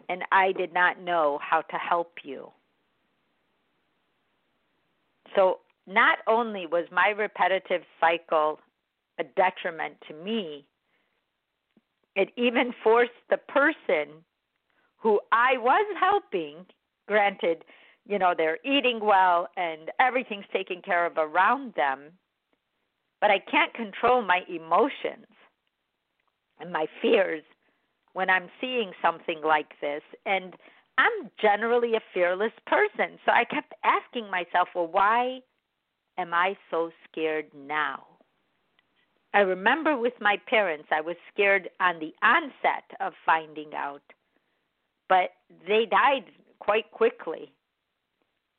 and 0.10 0.24
I 0.32 0.52
did 0.52 0.74
not 0.74 1.00
know 1.00 1.40
how 1.48 1.62
to 1.62 1.76
help 1.76 2.14
you. 2.24 2.50
So, 5.36 5.60
not 5.86 6.18
only 6.26 6.66
was 6.66 6.86
my 6.92 7.10
repetitive 7.10 7.84
cycle 8.00 8.60
a 9.20 9.24
detriment 9.24 9.94
to 10.08 10.16
me, 10.16 10.66
it 12.16 12.30
even 12.36 12.74
forced 12.84 13.12
the 13.30 13.38
person 13.38 14.08
who 15.00 15.20
I 15.32 15.58
was 15.58 15.86
helping, 16.00 16.66
granted, 17.08 17.64
you 18.06 18.20
know, 18.20 18.34
they're 18.36 18.60
eating 18.66 19.00
well 19.02 19.48
and 19.56 19.92
everything's 20.00 20.46
taken 20.52 20.82
care 20.82 21.06
of 21.06 21.18
around 21.18 21.74
them, 21.76 22.12
but 23.22 23.32
I 23.32 23.40
can't 23.40 23.74
control 23.74 24.22
my 24.22 24.42
emotions 24.48 25.28
and 26.60 26.72
my 26.72 26.88
fears 27.02 27.44
when 28.14 28.30
I'm 28.30 28.50
seeing 28.60 28.92
something 29.02 29.42
like 29.44 29.74
this. 29.82 30.02
And 30.26 30.56
I'm 30.98 31.30
generally 31.42 31.96
a 31.96 32.02
fearless 32.14 32.52
person. 32.66 33.18
So 33.26 33.32
I 33.32 33.46
kept 33.46 33.74
asking 33.84 34.30
myself, 34.30 34.70
well, 34.76 34.88
why 34.88 35.40
am 36.18 36.34
I 36.34 36.58
so 36.70 36.92
scared 37.10 37.46
now? 37.56 38.06
I 39.34 39.40
remember 39.40 39.96
with 39.96 40.14
my 40.20 40.38
parents, 40.48 40.88
I 40.92 41.02
was 41.02 41.16
scared 41.32 41.70
on 41.80 42.00
the 42.00 42.14
onset 42.22 42.84
of 43.00 43.14
finding 43.26 43.74
out, 43.76 44.02
but 45.10 45.32
they 45.68 45.86
died 45.90 46.26
quite 46.60 46.90
quickly. 46.92 47.52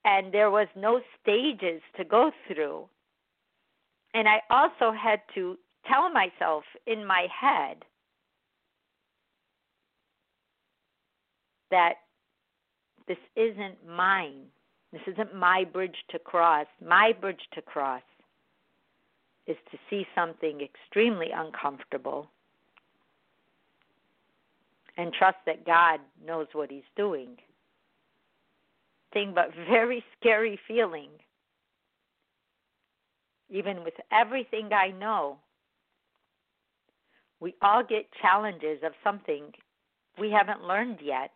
And 0.05 0.33
there 0.33 0.51
was 0.51 0.67
no 0.77 1.01
stages 1.23 1.83
to 1.97 2.05
go 2.05 2.33
through 2.47 2.89
and 4.15 4.29
I 4.29 4.41
also 4.51 4.93
had 4.93 5.21
to 5.35 5.57
tell 5.87 6.11
myself 6.11 6.65
in 6.87 7.05
my 7.05 7.27
head 7.31 7.85
that 11.71 11.95
this 13.07 13.19
isn't 13.37 13.87
mine. 13.89 14.47
This 14.93 15.03
isn't 15.07 15.35
my 15.35 15.65
bridge 15.65 15.97
to 16.11 16.19
cross. 16.19 16.67
My 16.85 17.13
bridge 17.21 17.41
to 17.55 17.63
cross 17.63 18.03
is 19.47 19.57
to 19.71 19.79
see 19.89 20.07
something 20.15 20.61
extremely 20.61 21.29
uncomfortable 21.33 22.29
and 25.01 25.13
trust 25.13 25.39
that 25.47 25.67
God 25.67 26.01
knows 26.25 26.47
what 26.53 26.71
He's 26.71 26.83
doing. 26.97 27.37
Thing 29.13 29.33
but 29.35 29.51
very 29.69 30.05
scary 30.19 30.59
feeling 30.69 31.09
even 33.51 33.83
with 33.85 33.95
everything 34.13 34.71
I 34.73 34.91
know, 34.93 35.39
we 37.41 37.55
all 37.63 37.83
get 37.83 38.07
challenges 38.21 38.79
of 38.85 38.93
something 39.03 39.45
we 40.19 40.31
haven't 40.31 40.65
learned 40.65 40.99
yet 41.03 41.33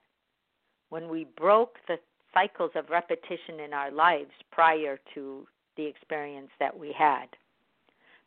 when 0.90 1.08
we 1.08 1.26
broke 1.36 1.76
the 1.88 1.96
cycles 2.32 2.70
of 2.74 2.90
repetition 2.90 3.60
in 3.64 3.72
our 3.72 3.90
lives 3.90 4.30
prior 4.52 4.98
to 5.14 5.46
the 5.76 5.86
experience 5.86 6.50
that 6.60 6.78
we 6.78 6.92
had. 6.96 7.26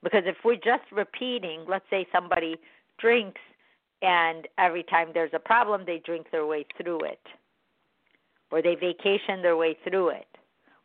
Because 0.03 0.23
if 0.25 0.37
we're 0.43 0.55
just 0.55 0.91
repeating, 0.91 1.65
let's 1.67 1.85
say 1.89 2.07
somebody 2.11 2.55
drinks 2.99 3.41
and 4.01 4.47
every 4.57 4.83
time 4.83 5.09
there's 5.13 5.33
a 5.33 5.39
problem, 5.39 5.83
they 5.85 6.01
drink 6.05 6.27
their 6.31 6.45
way 6.45 6.65
through 6.81 7.01
it, 7.01 7.21
or 8.51 8.61
they 8.61 8.75
vacation 8.75 9.41
their 9.41 9.57
way 9.57 9.77
through 9.83 10.09
it, 10.09 10.27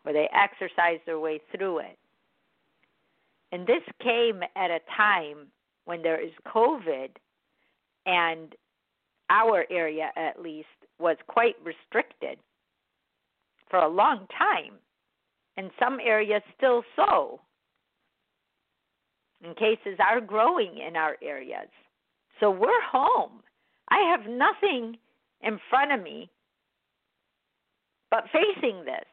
or 0.04 0.12
they 0.12 0.28
exercise 0.32 0.98
their 1.04 1.20
way 1.20 1.40
through 1.54 1.78
it. 1.78 1.98
And 3.52 3.66
this 3.66 3.82
came 4.02 4.42
at 4.56 4.70
a 4.70 4.80
time 4.96 5.48
when 5.84 6.00
there 6.02 6.20
is 6.20 6.32
COVID, 6.46 7.10
and 8.06 8.54
our 9.28 9.66
area 9.70 10.10
at 10.16 10.40
least 10.40 10.68
was 10.98 11.16
quite 11.26 11.56
restricted 11.62 12.38
for 13.68 13.78
a 13.80 13.88
long 13.88 14.26
time, 14.38 14.74
and 15.56 15.70
some 15.78 15.98
areas 16.00 16.42
still 16.56 16.82
so. 16.96 17.40
And 19.44 19.56
cases 19.56 19.98
are 19.98 20.20
growing 20.20 20.78
in 20.78 20.96
our 20.96 21.16
areas. 21.22 21.68
So 22.40 22.50
we're 22.50 22.82
home. 22.90 23.42
I 23.90 24.10
have 24.10 24.30
nothing 24.30 24.96
in 25.42 25.58
front 25.70 25.92
of 25.92 26.02
me 26.02 26.30
but 28.10 28.24
facing 28.32 28.84
this. 28.84 29.06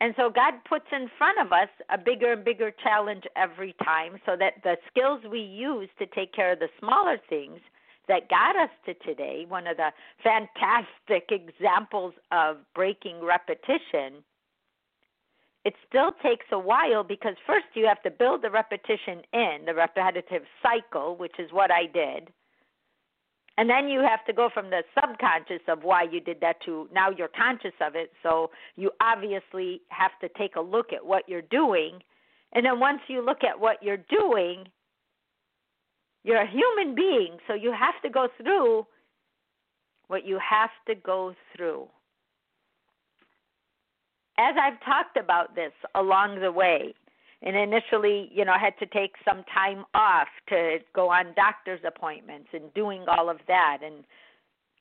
And 0.00 0.14
so 0.16 0.30
God 0.30 0.54
puts 0.68 0.86
in 0.90 1.08
front 1.16 1.38
of 1.40 1.52
us 1.52 1.68
a 1.88 1.96
bigger 1.96 2.32
and 2.32 2.44
bigger 2.44 2.72
challenge 2.82 3.22
every 3.36 3.74
time 3.84 4.18
so 4.26 4.36
that 4.36 4.54
the 4.64 4.76
skills 4.90 5.20
we 5.30 5.38
use 5.38 5.88
to 5.98 6.06
take 6.06 6.34
care 6.34 6.52
of 6.52 6.58
the 6.58 6.68
smaller 6.80 7.18
things 7.28 7.60
that 8.08 8.28
got 8.28 8.56
us 8.56 8.70
to 8.84 8.94
today, 8.94 9.46
one 9.48 9.68
of 9.68 9.76
the 9.76 9.90
fantastic 10.22 11.30
examples 11.30 12.14
of 12.32 12.56
breaking 12.74 13.24
repetition, 13.24 14.24
it 15.64 15.74
still 15.88 16.12
takes 16.22 16.46
a 16.50 16.58
while 16.58 17.04
because 17.04 17.34
first 17.46 17.66
you 17.74 17.86
have 17.86 18.02
to 18.02 18.10
build 18.10 18.42
the 18.42 18.50
repetition 18.50 19.22
in, 19.32 19.58
the 19.66 19.74
repetitive 19.74 20.42
cycle, 20.62 21.16
which 21.16 21.38
is 21.38 21.52
what 21.52 21.70
I 21.70 21.86
did. 21.86 22.30
And 23.58 23.68
then 23.68 23.88
you 23.88 24.00
have 24.00 24.24
to 24.26 24.32
go 24.32 24.48
from 24.52 24.70
the 24.70 24.82
subconscious 24.98 25.62
of 25.68 25.82
why 25.82 26.04
you 26.10 26.20
did 26.20 26.40
that 26.40 26.56
to 26.64 26.88
now 26.92 27.10
you're 27.10 27.28
conscious 27.28 27.74
of 27.80 27.94
it. 27.94 28.10
So 28.22 28.50
you 28.76 28.90
obviously 29.00 29.82
have 29.88 30.12
to 30.22 30.28
take 30.38 30.56
a 30.56 30.60
look 30.60 30.92
at 30.92 31.04
what 31.04 31.28
you're 31.28 31.42
doing. 31.42 32.00
And 32.54 32.64
then 32.64 32.80
once 32.80 33.00
you 33.08 33.24
look 33.24 33.44
at 33.44 33.60
what 33.60 33.82
you're 33.82 33.98
doing, 34.08 34.64
you're 36.24 36.40
a 36.40 36.50
human 36.50 36.94
being. 36.94 37.36
So 37.46 37.54
you 37.54 37.72
have 37.72 38.00
to 38.02 38.08
go 38.08 38.28
through 38.42 38.86
what 40.08 40.26
you 40.26 40.38
have 40.38 40.70
to 40.88 40.94
go 40.94 41.34
through. 41.54 41.88
As 44.38 44.54
I've 44.60 44.82
talked 44.84 45.16
about 45.16 45.54
this 45.54 45.72
along 45.94 46.40
the 46.40 46.50
way, 46.50 46.94
and 47.42 47.56
initially, 47.56 48.30
you 48.32 48.44
know, 48.44 48.52
I 48.52 48.58
had 48.58 48.78
to 48.78 48.86
take 48.86 49.14
some 49.24 49.44
time 49.52 49.84
off 49.94 50.28
to 50.48 50.78
go 50.94 51.10
on 51.10 51.34
doctor's 51.34 51.80
appointments 51.86 52.48
and 52.52 52.72
doing 52.74 53.04
all 53.08 53.28
of 53.28 53.38
that, 53.48 53.78
and 53.84 54.04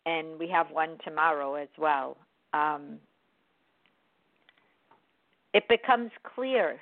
and 0.05 0.39
we 0.39 0.47
have 0.47 0.67
one 0.71 0.97
tomorrow 1.03 1.55
as 1.55 1.69
well. 1.77 2.17
Um, 2.53 2.99
it 5.53 5.67
becomes 5.67 6.11
clear. 6.35 6.79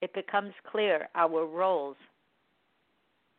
It 0.00 0.14
becomes 0.14 0.52
clear 0.70 1.08
our 1.14 1.46
roles 1.46 1.96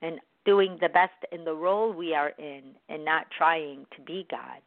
and 0.01 0.19
doing 0.45 0.77
the 0.81 0.89
best 0.89 1.13
in 1.31 1.45
the 1.45 1.53
role 1.53 1.91
we 1.93 2.13
are 2.13 2.31
in 2.37 2.61
and 2.89 3.03
not 3.03 3.25
trying 3.35 3.85
to 3.95 4.01
be 4.01 4.27
God, 4.29 4.61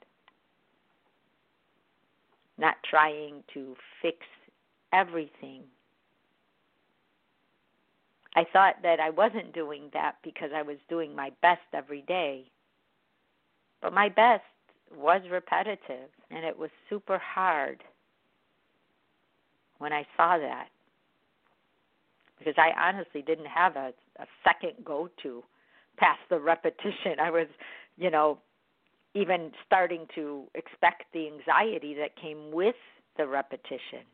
not 2.59 2.77
trying 2.88 3.42
to 3.55 3.75
fix 4.03 4.18
everything. 4.92 5.62
I 8.35 8.44
thought 8.53 8.77
that 8.83 9.01
I 9.01 9.11
wasn't 9.11 9.55
doing 9.55 9.90
that 9.92 10.16
because 10.23 10.51
I 10.55 10.62
was 10.62 10.77
doing 10.88 11.14
my 11.14 11.31
best 11.42 11.62
every 11.73 12.03
day. 12.03 12.44
But 13.81 13.92
my 13.92 14.09
best 14.09 14.42
was 14.97 15.23
repetitive, 15.31 16.11
and 16.31 16.44
it 16.44 16.59
was 16.59 16.71
super 16.88 17.18
hard 17.18 17.83
when 19.79 19.92
I 19.92 20.07
saw 20.16 20.38
that 20.38 20.68
because 22.38 22.55
I 22.57 22.71
honestly 22.81 23.23
didn't 23.23 23.47
have 23.47 23.77
a, 23.77 23.92
a 24.18 24.27
second 24.44 24.85
go 24.85 25.09
to 25.23 25.42
past 25.97 26.21
the 26.31 26.38
repetition. 26.38 27.18
I 27.23 27.31
was, 27.31 27.47
you 27.97 28.11
know, 28.11 28.38
even 29.14 29.51
starting 29.66 30.07
to 30.14 30.44
expect 30.55 31.05
the 31.12 31.27
anxiety 31.29 31.94
that 31.94 32.16
came 32.16 32.53
with 32.53 32.77
the 33.16 33.27
repetition. 33.27 34.05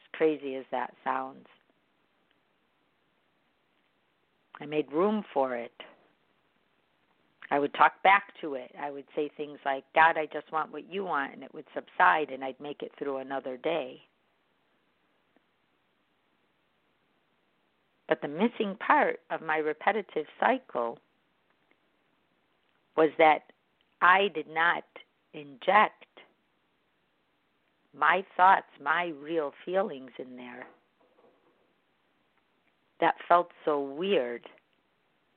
As 0.00 0.08
crazy 0.12 0.56
as 0.56 0.64
that 0.70 0.94
sounds. 1.04 1.46
I 4.60 4.66
made 4.66 4.90
room 4.92 5.24
for 5.32 5.56
it. 5.56 5.72
I 7.50 7.58
would 7.58 7.74
talk 7.74 8.02
back 8.02 8.32
to 8.40 8.54
it. 8.54 8.74
I 8.80 8.90
would 8.90 9.04
say 9.14 9.30
things 9.36 9.58
like, 9.64 9.84
God, 9.94 10.16
I 10.16 10.26
just 10.32 10.50
want 10.52 10.72
what 10.72 10.90
you 10.90 11.04
want, 11.04 11.34
and 11.34 11.42
it 11.42 11.52
would 11.52 11.66
subside, 11.74 12.30
and 12.30 12.42
I'd 12.42 12.58
make 12.60 12.82
it 12.82 12.92
through 12.98 13.18
another 13.18 13.56
day. 13.58 14.00
But 18.08 18.22
the 18.22 18.28
missing 18.28 18.76
part 18.76 19.20
of 19.30 19.42
my 19.42 19.58
repetitive 19.58 20.26
cycle 20.40 20.98
was 22.96 23.10
that 23.18 23.52
I 24.00 24.28
did 24.34 24.48
not 24.48 24.84
inject 25.32 26.04
my 27.96 28.24
thoughts, 28.36 28.66
my 28.82 29.12
real 29.20 29.52
feelings 29.64 30.10
in 30.18 30.36
there. 30.36 30.66
That 33.00 33.14
felt 33.28 33.50
so 33.64 33.80
weird 33.80 34.46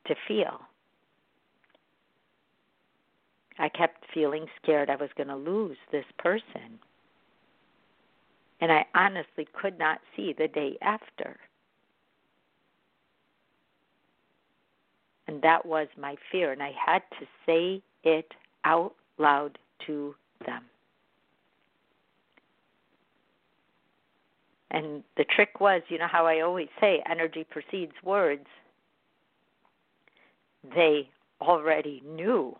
to 0.08 0.15
feel. 0.28 0.62
I 3.58 3.70
kept 3.70 4.06
feeling 4.13 4.46
scared 4.62 4.89
I 4.89 4.96
was 4.96 5.10
going 5.15 5.30
to 5.30 5.36
lose 5.36 5.78
this 5.91 6.06
person. 6.20 6.80
And 8.62 8.72
I 8.72 8.86
honestly 8.96 9.48
could 9.54 9.78
not 9.80 10.00
see 10.15 10.34
the 10.38 10.48
day 10.48 10.78
after. 10.82 11.38
And 15.28 15.35
that 15.45 15.63
was 15.63 15.88
my 15.95 16.15
fear. 16.31 16.51
And 16.51 16.63
I 16.63 16.71
had 16.84 17.03
to 17.19 17.25
say 17.45 17.84
it 18.03 18.34
out 18.63 18.95
loud 19.19 19.60
to 19.86 20.15
them. 20.43 20.63
And 24.71 25.03
the 25.17 25.23
trick 25.23 25.62
was, 25.62 25.84
you 25.88 25.99
know 25.99 26.08
how 26.12 26.25
I 26.25 26.41
always 26.41 26.67
say, 26.81 27.03
energy 27.08 27.45
precedes 27.47 27.93
words. 28.03 28.47
They 30.73 31.08
already 31.39 32.01
knew 32.03 32.58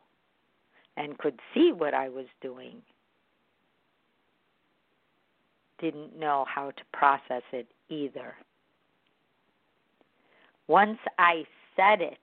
and 0.96 1.18
could 1.18 1.40
see 1.56 1.72
what 1.76 1.96
I 1.96 2.08
was 2.10 2.28
doing, 2.40 2.84
didn't 5.80 6.18
know 6.18 6.46
how 6.48 6.70
to 6.70 6.84
process 6.94 7.42
it 7.52 7.66
either. 7.90 8.36
Once 10.68 11.00
I 11.18 11.46
said 11.76 12.02
it, 12.02 12.20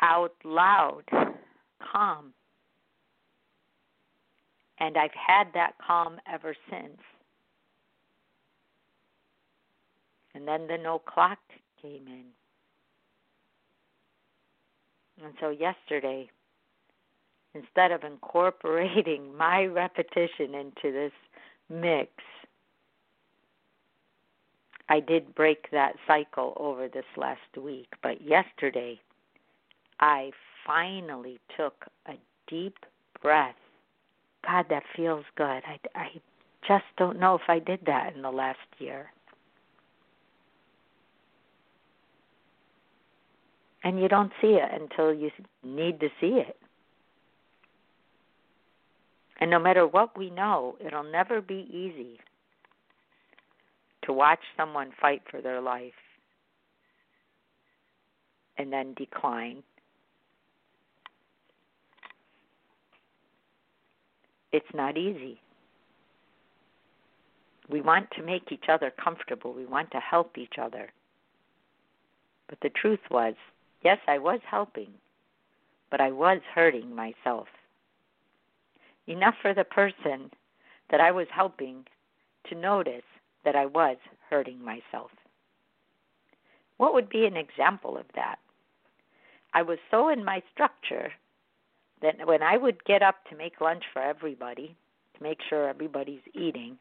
out 0.00 0.32
loud, 0.44 1.04
calm. 1.92 2.32
And 4.78 4.96
I've 4.96 5.10
had 5.14 5.48
that 5.54 5.72
calm 5.84 6.18
ever 6.32 6.54
since. 6.70 6.98
And 10.34 10.48
then 10.48 10.66
the 10.66 10.76
no 10.76 10.98
clock 10.98 11.38
came 11.80 12.06
in. 12.06 12.24
And 15.22 15.34
so 15.40 15.50
yesterday, 15.50 16.28
instead 17.54 17.92
of 17.92 18.02
incorporating 18.02 19.34
my 19.38 19.64
repetition 19.64 20.54
into 20.54 20.92
this 20.92 21.12
mix, 21.70 22.10
I 24.88 25.00
did 25.00 25.34
break 25.34 25.70
that 25.70 25.94
cycle 26.06 26.52
over 26.56 26.88
this 26.88 27.04
last 27.16 27.56
week. 27.58 27.88
But 28.02 28.20
yesterday, 28.20 29.00
I 30.00 30.30
finally 30.66 31.38
took 31.56 31.86
a 32.06 32.14
deep 32.48 32.76
breath. 33.22 33.54
God, 34.46 34.66
that 34.70 34.82
feels 34.96 35.24
good. 35.36 35.44
I, 35.44 35.78
I 35.94 36.08
just 36.66 36.84
don't 36.98 37.18
know 37.18 37.34
if 37.34 37.42
I 37.48 37.58
did 37.58 37.80
that 37.86 38.14
in 38.14 38.22
the 38.22 38.30
last 38.30 38.58
year. 38.78 39.10
And 43.82 44.00
you 44.00 44.08
don't 44.08 44.32
see 44.40 44.58
it 44.60 44.68
until 44.72 45.12
you 45.12 45.30
need 45.62 46.00
to 46.00 46.08
see 46.20 46.42
it. 46.46 46.56
And 49.40 49.50
no 49.50 49.58
matter 49.58 49.86
what 49.86 50.16
we 50.16 50.30
know, 50.30 50.76
it'll 50.84 51.02
never 51.02 51.42
be 51.42 51.66
easy 51.70 52.18
to 54.04 54.12
watch 54.12 54.38
someone 54.56 54.92
fight 55.00 55.22
for 55.30 55.42
their 55.42 55.60
life 55.60 55.92
and 58.56 58.72
then 58.72 58.94
decline 58.94 59.62
It's 64.54 64.72
not 64.72 64.96
easy. 64.96 65.40
We 67.68 67.80
want 67.80 68.08
to 68.12 68.22
make 68.22 68.52
each 68.52 68.68
other 68.68 68.92
comfortable. 69.02 69.52
We 69.52 69.66
want 69.66 69.90
to 69.90 69.98
help 69.98 70.38
each 70.38 70.58
other. 70.62 70.92
But 72.48 72.58
the 72.62 72.68
truth 72.68 73.00
was, 73.10 73.34
yes, 73.82 73.98
I 74.06 74.18
was 74.18 74.38
helping, 74.48 74.90
but 75.90 76.00
I 76.00 76.12
was 76.12 76.38
hurting 76.54 76.94
myself. 76.94 77.48
Enough 79.08 79.34
for 79.42 79.54
the 79.54 79.64
person 79.64 80.30
that 80.88 81.00
I 81.00 81.10
was 81.10 81.26
helping 81.34 81.84
to 82.48 82.54
notice 82.54 83.02
that 83.44 83.56
I 83.56 83.66
was 83.66 83.96
hurting 84.30 84.64
myself. 84.64 85.10
What 86.76 86.94
would 86.94 87.08
be 87.08 87.26
an 87.26 87.36
example 87.36 87.98
of 87.98 88.06
that? 88.14 88.36
I 89.52 89.62
was 89.62 89.78
so 89.90 90.10
in 90.10 90.24
my 90.24 90.44
structure 90.52 91.10
that 92.04 92.26
when 92.26 92.42
I 92.42 92.56
would 92.56 92.84
get 92.84 93.02
up 93.02 93.16
to 93.30 93.36
make 93.36 93.60
lunch 93.60 93.84
for 93.92 94.02
everybody, 94.02 94.76
to 95.16 95.22
make 95.22 95.38
sure 95.48 95.68
everybody's 95.68 96.22
eating 96.34 96.78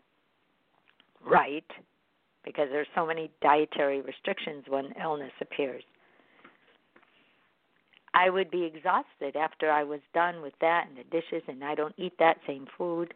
right, 1.26 1.66
because 2.44 2.68
there's 2.72 2.88
so 2.94 3.06
many 3.06 3.32
dietary 3.42 4.02
restrictions 4.02 4.66
when 4.68 4.94
illness 5.02 5.32
appears. 5.40 5.84
I 8.14 8.30
would 8.30 8.52
be 8.52 8.64
exhausted 8.64 9.36
after 9.36 9.72
I 9.72 9.84
was 9.84 10.02
done 10.14 10.42
with 10.42 10.54
that 10.62 10.88
and 10.88 10.98
the 10.98 11.04
dishes, 11.10 11.44
and 11.48 11.64
I 11.64 11.74
don't 11.74 11.96
eat 11.98 12.14
that 12.20 12.38
same 12.46 12.68
food. 12.78 13.14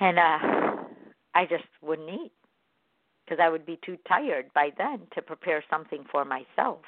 And 0.00 0.18
uh, 0.18 0.84
I 1.34 1.46
just 1.48 1.64
wouldn't 1.80 2.10
eat 2.10 2.32
because 3.24 3.42
I 3.42 3.48
would 3.48 3.66
be 3.66 3.78
too 3.84 3.98
tired 4.06 4.46
by 4.54 4.70
then 4.76 5.02
to 5.14 5.22
prepare 5.22 5.62
something 5.70 6.04
for 6.10 6.24
myself. 6.24 6.80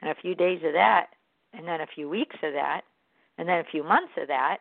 And 0.00 0.10
a 0.10 0.20
few 0.20 0.34
days 0.34 0.60
of 0.64 0.72
that, 0.72 1.10
and 1.52 1.66
then 1.66 1.80
a 1.80 1.86
few 1.86 2.08
weeks 2.08 2.36
of 2.42 2.52
that, 2.52 2.82
and 3.38 3.48
then 3.48 3.58
a 3.58 3.70
few 3.70 3.82
months 3.82 4.12
of 4.20 4.28
that, 4.28 4.58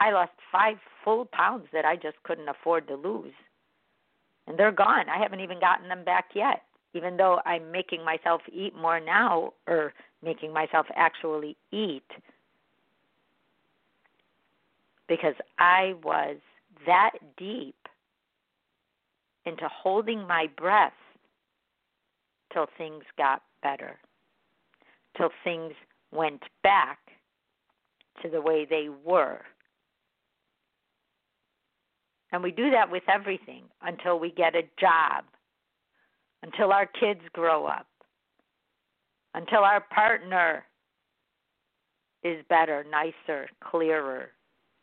I 0.00 0.12
lost 0.12 0.32
five 0.50 0.76
full 1.04 1.26
pounds 1.26 1.66
that 1.72 1.84
I 1.84 1.96
just 1.96 2.22
couldn't 2.22 2.48
afford 2.48 2.88
to 2.88 2.96
lose. 2.96 3.34
And 4.46 4.58
they're 4.58 4.72
gone. 4.72 5.08
I 5.08 5.18
haven't 5.22 5.40
even 5.40 5.60
gotten 5.60 5.88
them 5.88 6.04
back 6.04 6.30
yet, 6.34 6.62
even 6.94 7.16
though 7.16 7.40
I'm 7.44 7.70
making 7.70 8.04
myself 8.04 8.40
eat 8.50 8.74
more 8.74 8.98
now 8.98 9.52
or 9.68 9.92
making 10.22 10.52
myself 10.52 10.86
actually 10.96 11.56
eat 11.70 12.10
because 15.10 15.34
I 15.58 15.94
was 16.04 16.36
that 16.86 17.10
deep 17.36 17.74
into 19.44 19.68
holding 19.68 20.26
my 20.26 20.48
breath 20.56 20.92
till 22.52 22.66
things 22.78 23.02
got 23.18 23.42
better 23.62 23.98
till 25.16 25.30
things 25.44 25.72
went 26.12 26.42
back 26.62 26.98
to 28.22 28.28
the 28.28 28.40
way 28.40 28.66
they 28.68 28.88
were. 29.04 29.40
And 32.32 32.42
we 32.42 32.52
do 32.52 32.70
that 32.70 32.90
with 32.90 33.02
everything 33.08 33.64
until 33.82 34.18
we 34.18 34.30
get 34.30 34.54
a 34.54 34.62
job, 34.78 35.24
until 36.42 36.72
our 36.72 36.86
kids 36.86 37.20
grow 37.32 37.66
up, 37.66 37.86
until 39.34 39.60
our 39.60 39.80
partner 39.80 40.64
is 42.22 42.44
better, 42.48 42.84
nicer, 42.90 43.48
clearer, 43.64 44.28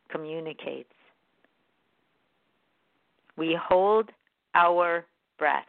communicates. 0.10 0.92
We 3.38 3.58
hold 3.62 4.10
our 4.56 5.06
breath. 5.38 5.66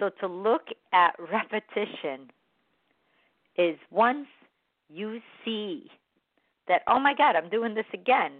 So 0.00 0.10
to 0.20 0.26
look 0.26 0.62
at 0.92 1.14
repetition 1.32 2.30
is 3.56 3.76
once 3.90 4.26
you 4.88 5.20
see 5.44 5.88
that, 6.66 6.82
oh 6.88 6.98
my 6.98 7.14
God, 7.14 7.36
I'm 7.36 7.48
doing 7.50 7.74
this 7.74 7.86
again. 7.94 8.32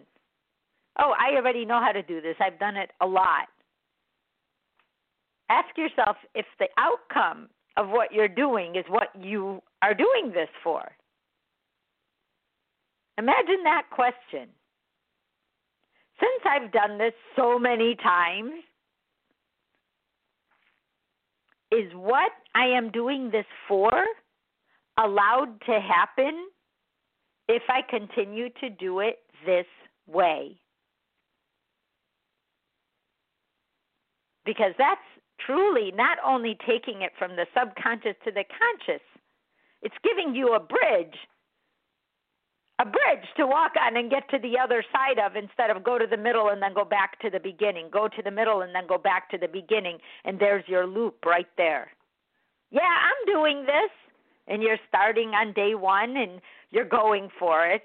Oh, 0.99 1.15
I 1.17 1.37
already 1.37 1.65
know 1.65 1.81
how 1.81 1.93
to 1.93 2.03
do 2.03 2.21
this. 2.21 2.35
I've 2.41 2.59
done 2.59 2.77
it 2.77 2.91
a 3.01 3.07
lot. 3.07 3.47
Ask 5.49 5.77
yourself 5.77 6.17
if 6.35 6.47
the 6.59 6.67
outcome 6.79 7.49
of 7.77 7.89
what 7.89 8.13
you're 8.13 8.29
doing 8.29 8.77
is 8.77 8.85
what 8.89 9.09
you 9.19 9.63
are 9.83 9.95
doing 9.95 10.33
this 10.33 10.49
for? 10.63 10.91
Imagine 13.19 13.63
that 13.65 13.85
question. 13.91 14.49
Since 16.19 16.43
I've 16.45 16.73
done 16.73 16.99
this 16.99 17.15
so 17.37 17.59
many 17.59 17.95
times, 17.97 18.53
is 21.73 21.93
what 21.95 22.33
I 22.55 22.67
am 22.67 22.91
doing 22.91 23.31
this 23.31 23.47
for 23.69 23.91
allowed 24.99 25.61
to 25.67 25.81
happen 25.81 26.49
if 27.49 27.63
I 27.69 27.81
continue 27.89 28.49
to 28.61 28.71
do 28.71 29.01
it 29.01 29.19
this 29.47 29.67
way? 30.07 30.57
Because 34.45 34.73
that's 34.79 35.01
truly 35.45 35.93
not 35.95 36.19
only 36.27 36.57
taking 36.67 37.03
it 37.03 37.13
from 37.19 37.37
the 37.37 37.47
subconscious 37.57 38.17
to 38.25 38.33
the 38.33 38.45
conscious, 38.45 39.03
it's 39.83 39.95
giving 40.03 40.35
you 40.35 40.55
a 40.55 40.61
bridge 40.61 41.17
a 42.81 42.85
bridge 42.85 43.29
to 43.37 43.47
walk 43.47 43.73
on 43.79 43.97
and 43.97 44.11
get 44.11 44.29
to 44.31 44.39
the 44.39 44.59
other 44.59 44.83
side 44.91 45.19
of 45.19 45.37
instead 45.37 45.69
of 45.69 45.85
go 45.85 45.99
to 45.99 46.07
the 46.07 46.17
middle 46.17 46.49
and 46.49 46.63
then 46.63 46.73
go 46.73 46.85
back 46.85 47.21
to 47.21 47.29
the 47.29 47.39
beginning. 47.39 47.89
Go 47.93 48.09
to 48.09 48.23
the 48.23 48.31
middle 48.31 48.63
and 48.63 48.75
then 48.75 48.87
go 48.87 48.97
back 48.97 49.31
to 49.31 49.39
the 49.39 49.49
beginning, 49.49 49.99
and 50.25 50.41
there's 50.41 50.65
your 50.67 50.87
loop 50.87 51.25
right 51.27 51.49
there. 51.59 51.91
Yeah, 52.71 52.81
I'm 52.81 53.35
doing 53.35 53.67
this, 53.67 53.91
and 54.47 54.63
you're 54.63 54.79
starting 54.89 55.31
on 55.31 55.53
day 55.53 55.75
one 55.75 56.17
and 56.17 56.41
you're 56.71 56.89
going 56.89 57.29
for 57.39 57.67
it. 57.67 57.85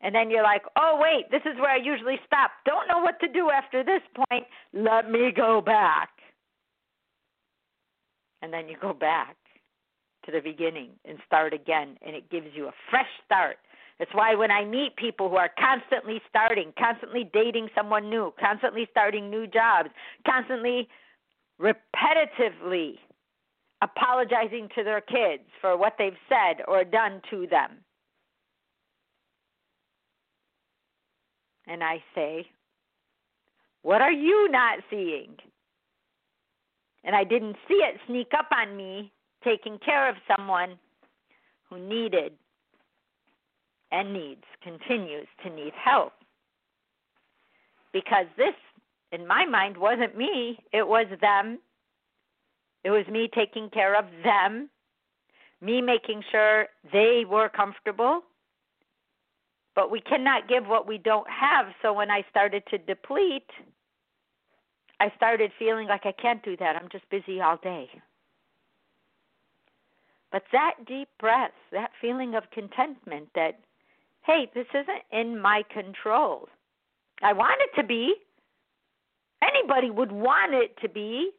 And 0.00 0.14
then 0.14 0.30
you're 0.30 0.42
like, 0.42 0.62
oh, 0.76 1.00
wait, 1.02 1.30
this 1.30 1.40
is 1.50 1.58
where 1.58 1.70
I 1.70 1.78
usually 1.78 2.20
stop. 2.26 2.50
Don't 2.66 2.86
know 2.86 2.98
what 2.98 3.18
to 3.20 3.28
do 3.28 3.50
after 3.50 3.82
this 3.82 4.02
point. 4.14 4.44
Let 4.74 5.10
me 5.10 5.32
go 5.34 5.62
back. 5.62 6.10
And 8.42 8.52
then 8.52 8.68
you 8.68 8.76
go 8.80 8.92
back 8.92 9.36
to 10.26 10.32
the 10.32 10.40
beginning 10.40 10.90
and 11.04 11.18
start 11.26 11.52
again, 11.52 11.96
and 12.04 12.14
it 12.14 12.30
gives 12.30 12.48
you 12.54 12.66
a 12.66 12.72
fresh 12.90 13.08
start. 13.24 13.56
That's 13.98 14.10
why 14.12 14.34
when 14.34 14.50
I 14.50 14.64
meet 14.64 14.96
people 14.96 15.28
who 15.28 15.36
are 15.36 15.50
constantly 15.58 16.20
starting, 16.28 16.72
constantly 16.78 17.30
dating 17.32 17.68
someone 17.74 18.10
new, 18.10 18.32
constantly 18.40 18.88
starting 18.90 19.30
new 19.30 19.46
jobs, 19.46 19.90
constantly 20.26 20.88
repetitively 21.60 22.94
apologizing 23.82 24.68
to 24.74 24.82
their 24.82 25.00
kids 25.00 25.44
for 25.60 25.76
what 25.76 25.94
they've 25.98 26.16
said 26.28 26.64
or 26.66 26.84
done 26.84 27.20
to 27.30 27.46
them. 27.46 27.70
And 31.66 31.82
I 31.84 32.02
say, 32.14 32.46
What 33.82 34.00
are 34.00 34.12
you 34.12 34.48
not 34.50 34.80
seeing? 34.90 35.36
And 37.04 37.14
I 37.14 37.24
didn't 37.24 37.56
see 37.68 37.74
it 37.74 38.00
sneak 38.06 38.28
up 38.36 38.48
on 38.50 38.76
me 38.76 39.12
taking 39.44 39.78
care 39.78 40.08
of 40.08 40.16
someone 40.26 40.78
who 41.68 41.78
needed 41.78 42.32
and 43.92 44.12
needs, 44.12 44.42
continues 44.62 45.26
to 45.44 45.50
need 45.50 45.72
help. 45.72 46.12
Because 47.92 48.26
this, 48.36 48.54
in 49.12 49.26
my 49.26 49.46
mind, 49.46 49.76
wasn't 49.76 50.16
me, 50.16 50.58
it 50.72 50.86
was 50.86 51.06
them. 51.20 51.58
It 52.82 52.90
was 52.90 53.06
me 53.10 53.28
taking 53.32 53.70
care 53.70 53.96
of 53.96 54.04
them, 54.24 54.68
me 55.62 55.80
making 55.80 56.22
sure 56.30 56.66
they 56.92 57.24
were 57.28 57.48
comfortable. 57.48 58.22
But 59.74 59.90
we 59.90 60.00
cannot 60.00 60.48
give 60.48 60.66
what 60.66 60.86
we 60.86 60.98
don't 60.98 61.28
have. 61.30 61.66
So 61.82 61.92
when 61.92 62.10
I 62.10 62.24
started 62.30 62.62
to 62.70 62.78
deplete, 62.78 63.48
I 65.00 65.10
started 65.16 65.50
feeling 65.58 65.88
like 65.88 66.02
I 66.04 66.12
can't 66.12 66.42
do 66.44 66.56
that. 66.58 66.76
I'm 66.76 66.88
just 66.90 67.08
busy 67.10 67.40
all 67.40 67.58
day. 67.62 67.88
But 70.34 70.42
that 70.50 70.84
deep 70.84 71.08
breath, 71.20 71.52
that 71.70 71.92
feeling 72.00 72.34
of 72.34 72.42
contentment 72.50 73.28
that, 73.36 73.60
hey, 74.26 74.50
this 74.52 74.66
isn't 74.74 75.04
in 75.12 75.38
my 75.40 75.62
control. 75.72 76.48
I 77.22 77.32
want 77.32 77.60
it 77.60 77.80
to 77.80 77.86
be. 77.86 78.14
Anybody 79.40 79.90
would 79.90 80.10
want 80.10 80.52
it 80.52 80.76
to 80.82 80.88
be. 80.88 81.30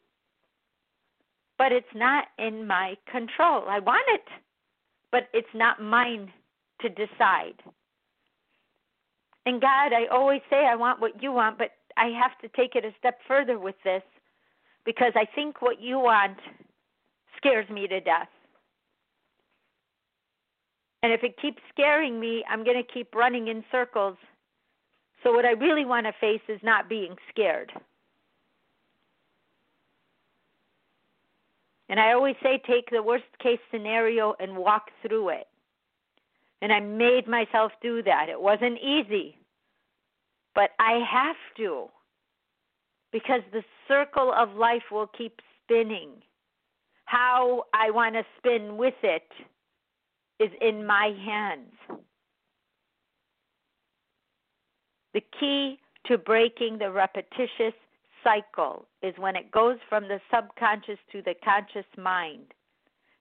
But 1.57 1.73
it's 1.73 1.93
not 1.93 2.27
in 2.39 2.65
my 2.65 2.95
control. 3.11 3.65
I 3.67 3.79
want 3.79 4.05
it, 4.07 4.23
but 5.11 5.27
it's 5.33 5.53
not 5.53 5.81
mine 5.81 6.31
to 6.79 6.87
decide. 6.87 7.61
And 9.45 9.59
God, 9.59 9.91
I 9.91 10.05
always 10.09 10.41
say 10.49 10.67
I 10.67 10.75
want 10.77 11.01
what 11.01 11.21
you 11.21 11.33
want, 11.33 11.57
but 11.57 11.71
I 11.97 12.05
have 12.17 12.39
to 12.39 12.47
take 12.55 12.77
it 12.77 12.85
a 12.85 12.93
step 12.97 13.19
further 13.27 13.59
with 13.59 13.75
this 13.83 14.03
because 14.85 15.11
I 15.15 15.25
think 15.35 15.61
what 15.61 15.81
you 15.81 15.99
want 15.99 16.37
scares 17.35 17.69
me 17.69 17.89
to 17.89 17.99
death. 17.99 18.29
And 21.05 21.13
if 21.13 21.23
it 21.23 21.39
keeps 21.39 21.61
scaring 21.71 22.19
me, 22.19 22.43
I'm 22.49 22.63
going 22.63 22.83
to 22.83 22.91
keep 22.91 23.13
running 23.13 23.47
in 23.47 23.63
circles. 23.71 24.17
So, 25.21 25.31
what 25.33 25.45
I 25.45 25.51
really 25.51 25.85
want 25.85 26.07
to 26.07 26.13
face 26.19 26.41
is 26.47 26.59
not 26.63 26.89
being 26.89 27.15
scared. 27.29 27.71
And 31.89 31.99
I 31.99 32.13
always 32.13 32.35
say, 32.41 32.59
take 32.65 32.89
the 32.89 33.03
worst 33.03 33.25
case 33.37 33.59
scenario 33.69 34.33
and 34.39 34.57
walk 34.57 34.89
through 35.05 35.29
it. 35.29 35.47
And 36.63 36.73
I 36.73 36.79
made 36.79 37.27
myself 37.27 37.71
do 37.83 38.01
that. 38.01 38.27
It 38.27 38.41
wasn't 38.41 38.79
easy, 38.79 39.37
but 40.55 40.71
I 40.79 41.05
have 41.07 41.35
to 41.57 41.87
because 43.11 43.41
the 43.53 43.63
circle 43.87 44.33
of 44.35 44.55
life 44.55 44.89
will 44.91 45.11
keep 45.15 45.39
spinning. 45.61 46.13
How 47.03 47.65
I 47.75 47.91
want 47.91 48.15
to 48.15 48.23
spin 48.39 48.75
with 48.75 48.95
it 49.03 49.29
is 50.39 50.51
in 50.61 50.85
my 50.85 51.13
hands. 51.25 51.99
The 55.13 55.23
key 55.39 55.79
to 56.07 56.17
breaking 56.17 56.77
the 56.77 56.91
repetitious 56.91 57.73
cycle 58.23 58.85
is 59.01 59.13
when 59.17 59.35
it 59.35 59.51
goes 59.51 59.77
from 59.87 60.03
the 60.07 60.19
subconscious 60.33 60.99
to 61.11 61.21
the 61.21 61.35
conscious 61.43 61.85
mind. 61.97 62.53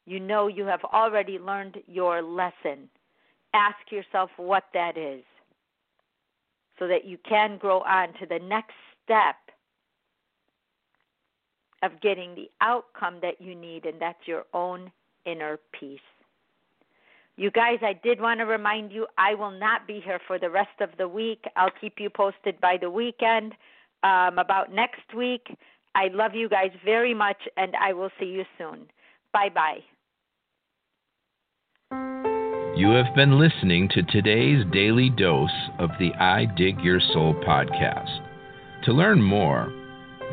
You 0.07 0.21
know 0.21 0.49
you 0.49 0.65
have 0.65 0.83
already 0.85 1.39
learned 1.39 1.79
your 1.87 2.21
lesson. 2.21 2.89
Ask 3.55 3.91
yourself 3.91 4.31
what 4.37 4.65
that 4.75 4.99
is 4.99 5.23
so 6.79 6.89
that 6.89 7.05
you 7.05 7.19
can 7.29 7.59
grow 7.59 7.81
on 7.83 8.09
to 8.15 8.27
the 8.27 8.41
next 8.41 8.75
step 9.05 9.37
of 11.83 12.01
getting 12.01 12.35
the 12.35 12.51
outcome 12.61 13.19
that 13.23 13.41
you 13.41 13.55
need, 13.55 13.85
and 13.85 14.01
that's 14.01 14.27
your 14.27 14.45
own 14.53 14.91
inner 15.27 15.59
peace. 15.79 16.01
You 17.37 17.51
guys, 17.51 17.79
I 17.83 17.99
did 18.05 18.21
want 18.21 18.39
to 18.39 18.45
remind 18.45 18.93
you 18.93 19.09
I 19.19 19.35
will 19.35 19.51
not 19.51 19.89
be 19.89 20.01
here 20.05 20.21
for 20.27 20.39
the 20.39 20.51
rest 20.51 20.81
of 20.81 20.91
the 20.99 21.09
week. 21.09 21.43
I'll 21.57 21.73
keep 21.81 21.95
you 21.99 22.09
posted 22.09 22.61
by 22.61 22.77
the 22.81 22.91
weekend 22.91 23.55
um, 24.05 24.39
about 24.39 24.73
next 24.73 25.13
week. 25.17 25.49
I 25.97 26.09
love 26.13 26.35
you 26.35 26.49
guys 26.49 26.71
very 26.85 27.15
much, 27.15 27.39
and 27.57 27.75
I 27.81 27.93
will 27.93 28.11
see 28.21 28.27
you 28.27 28.45
soon. 28.57 28.87
Bye 29.33 29.49
bye. 29.53 29.81
You 32.77 32.91
have 32.91 33.15
been 33.15 33.39
listening 33.39 33.89
to 33.91 34.03
today's 34.03 34.65
daily 34.73 35.09
dose 35.11 35.51
of 35.79 35.91
the 35.99 36.13
I 36.15 36.47
Dig 36.57 36.81
Your 36.81 36.99
Soul 37.13 37.35
podcast. 37.47 38.21
To 38.85 38.93
learn 38.93 39.23
more, 39.23 39.73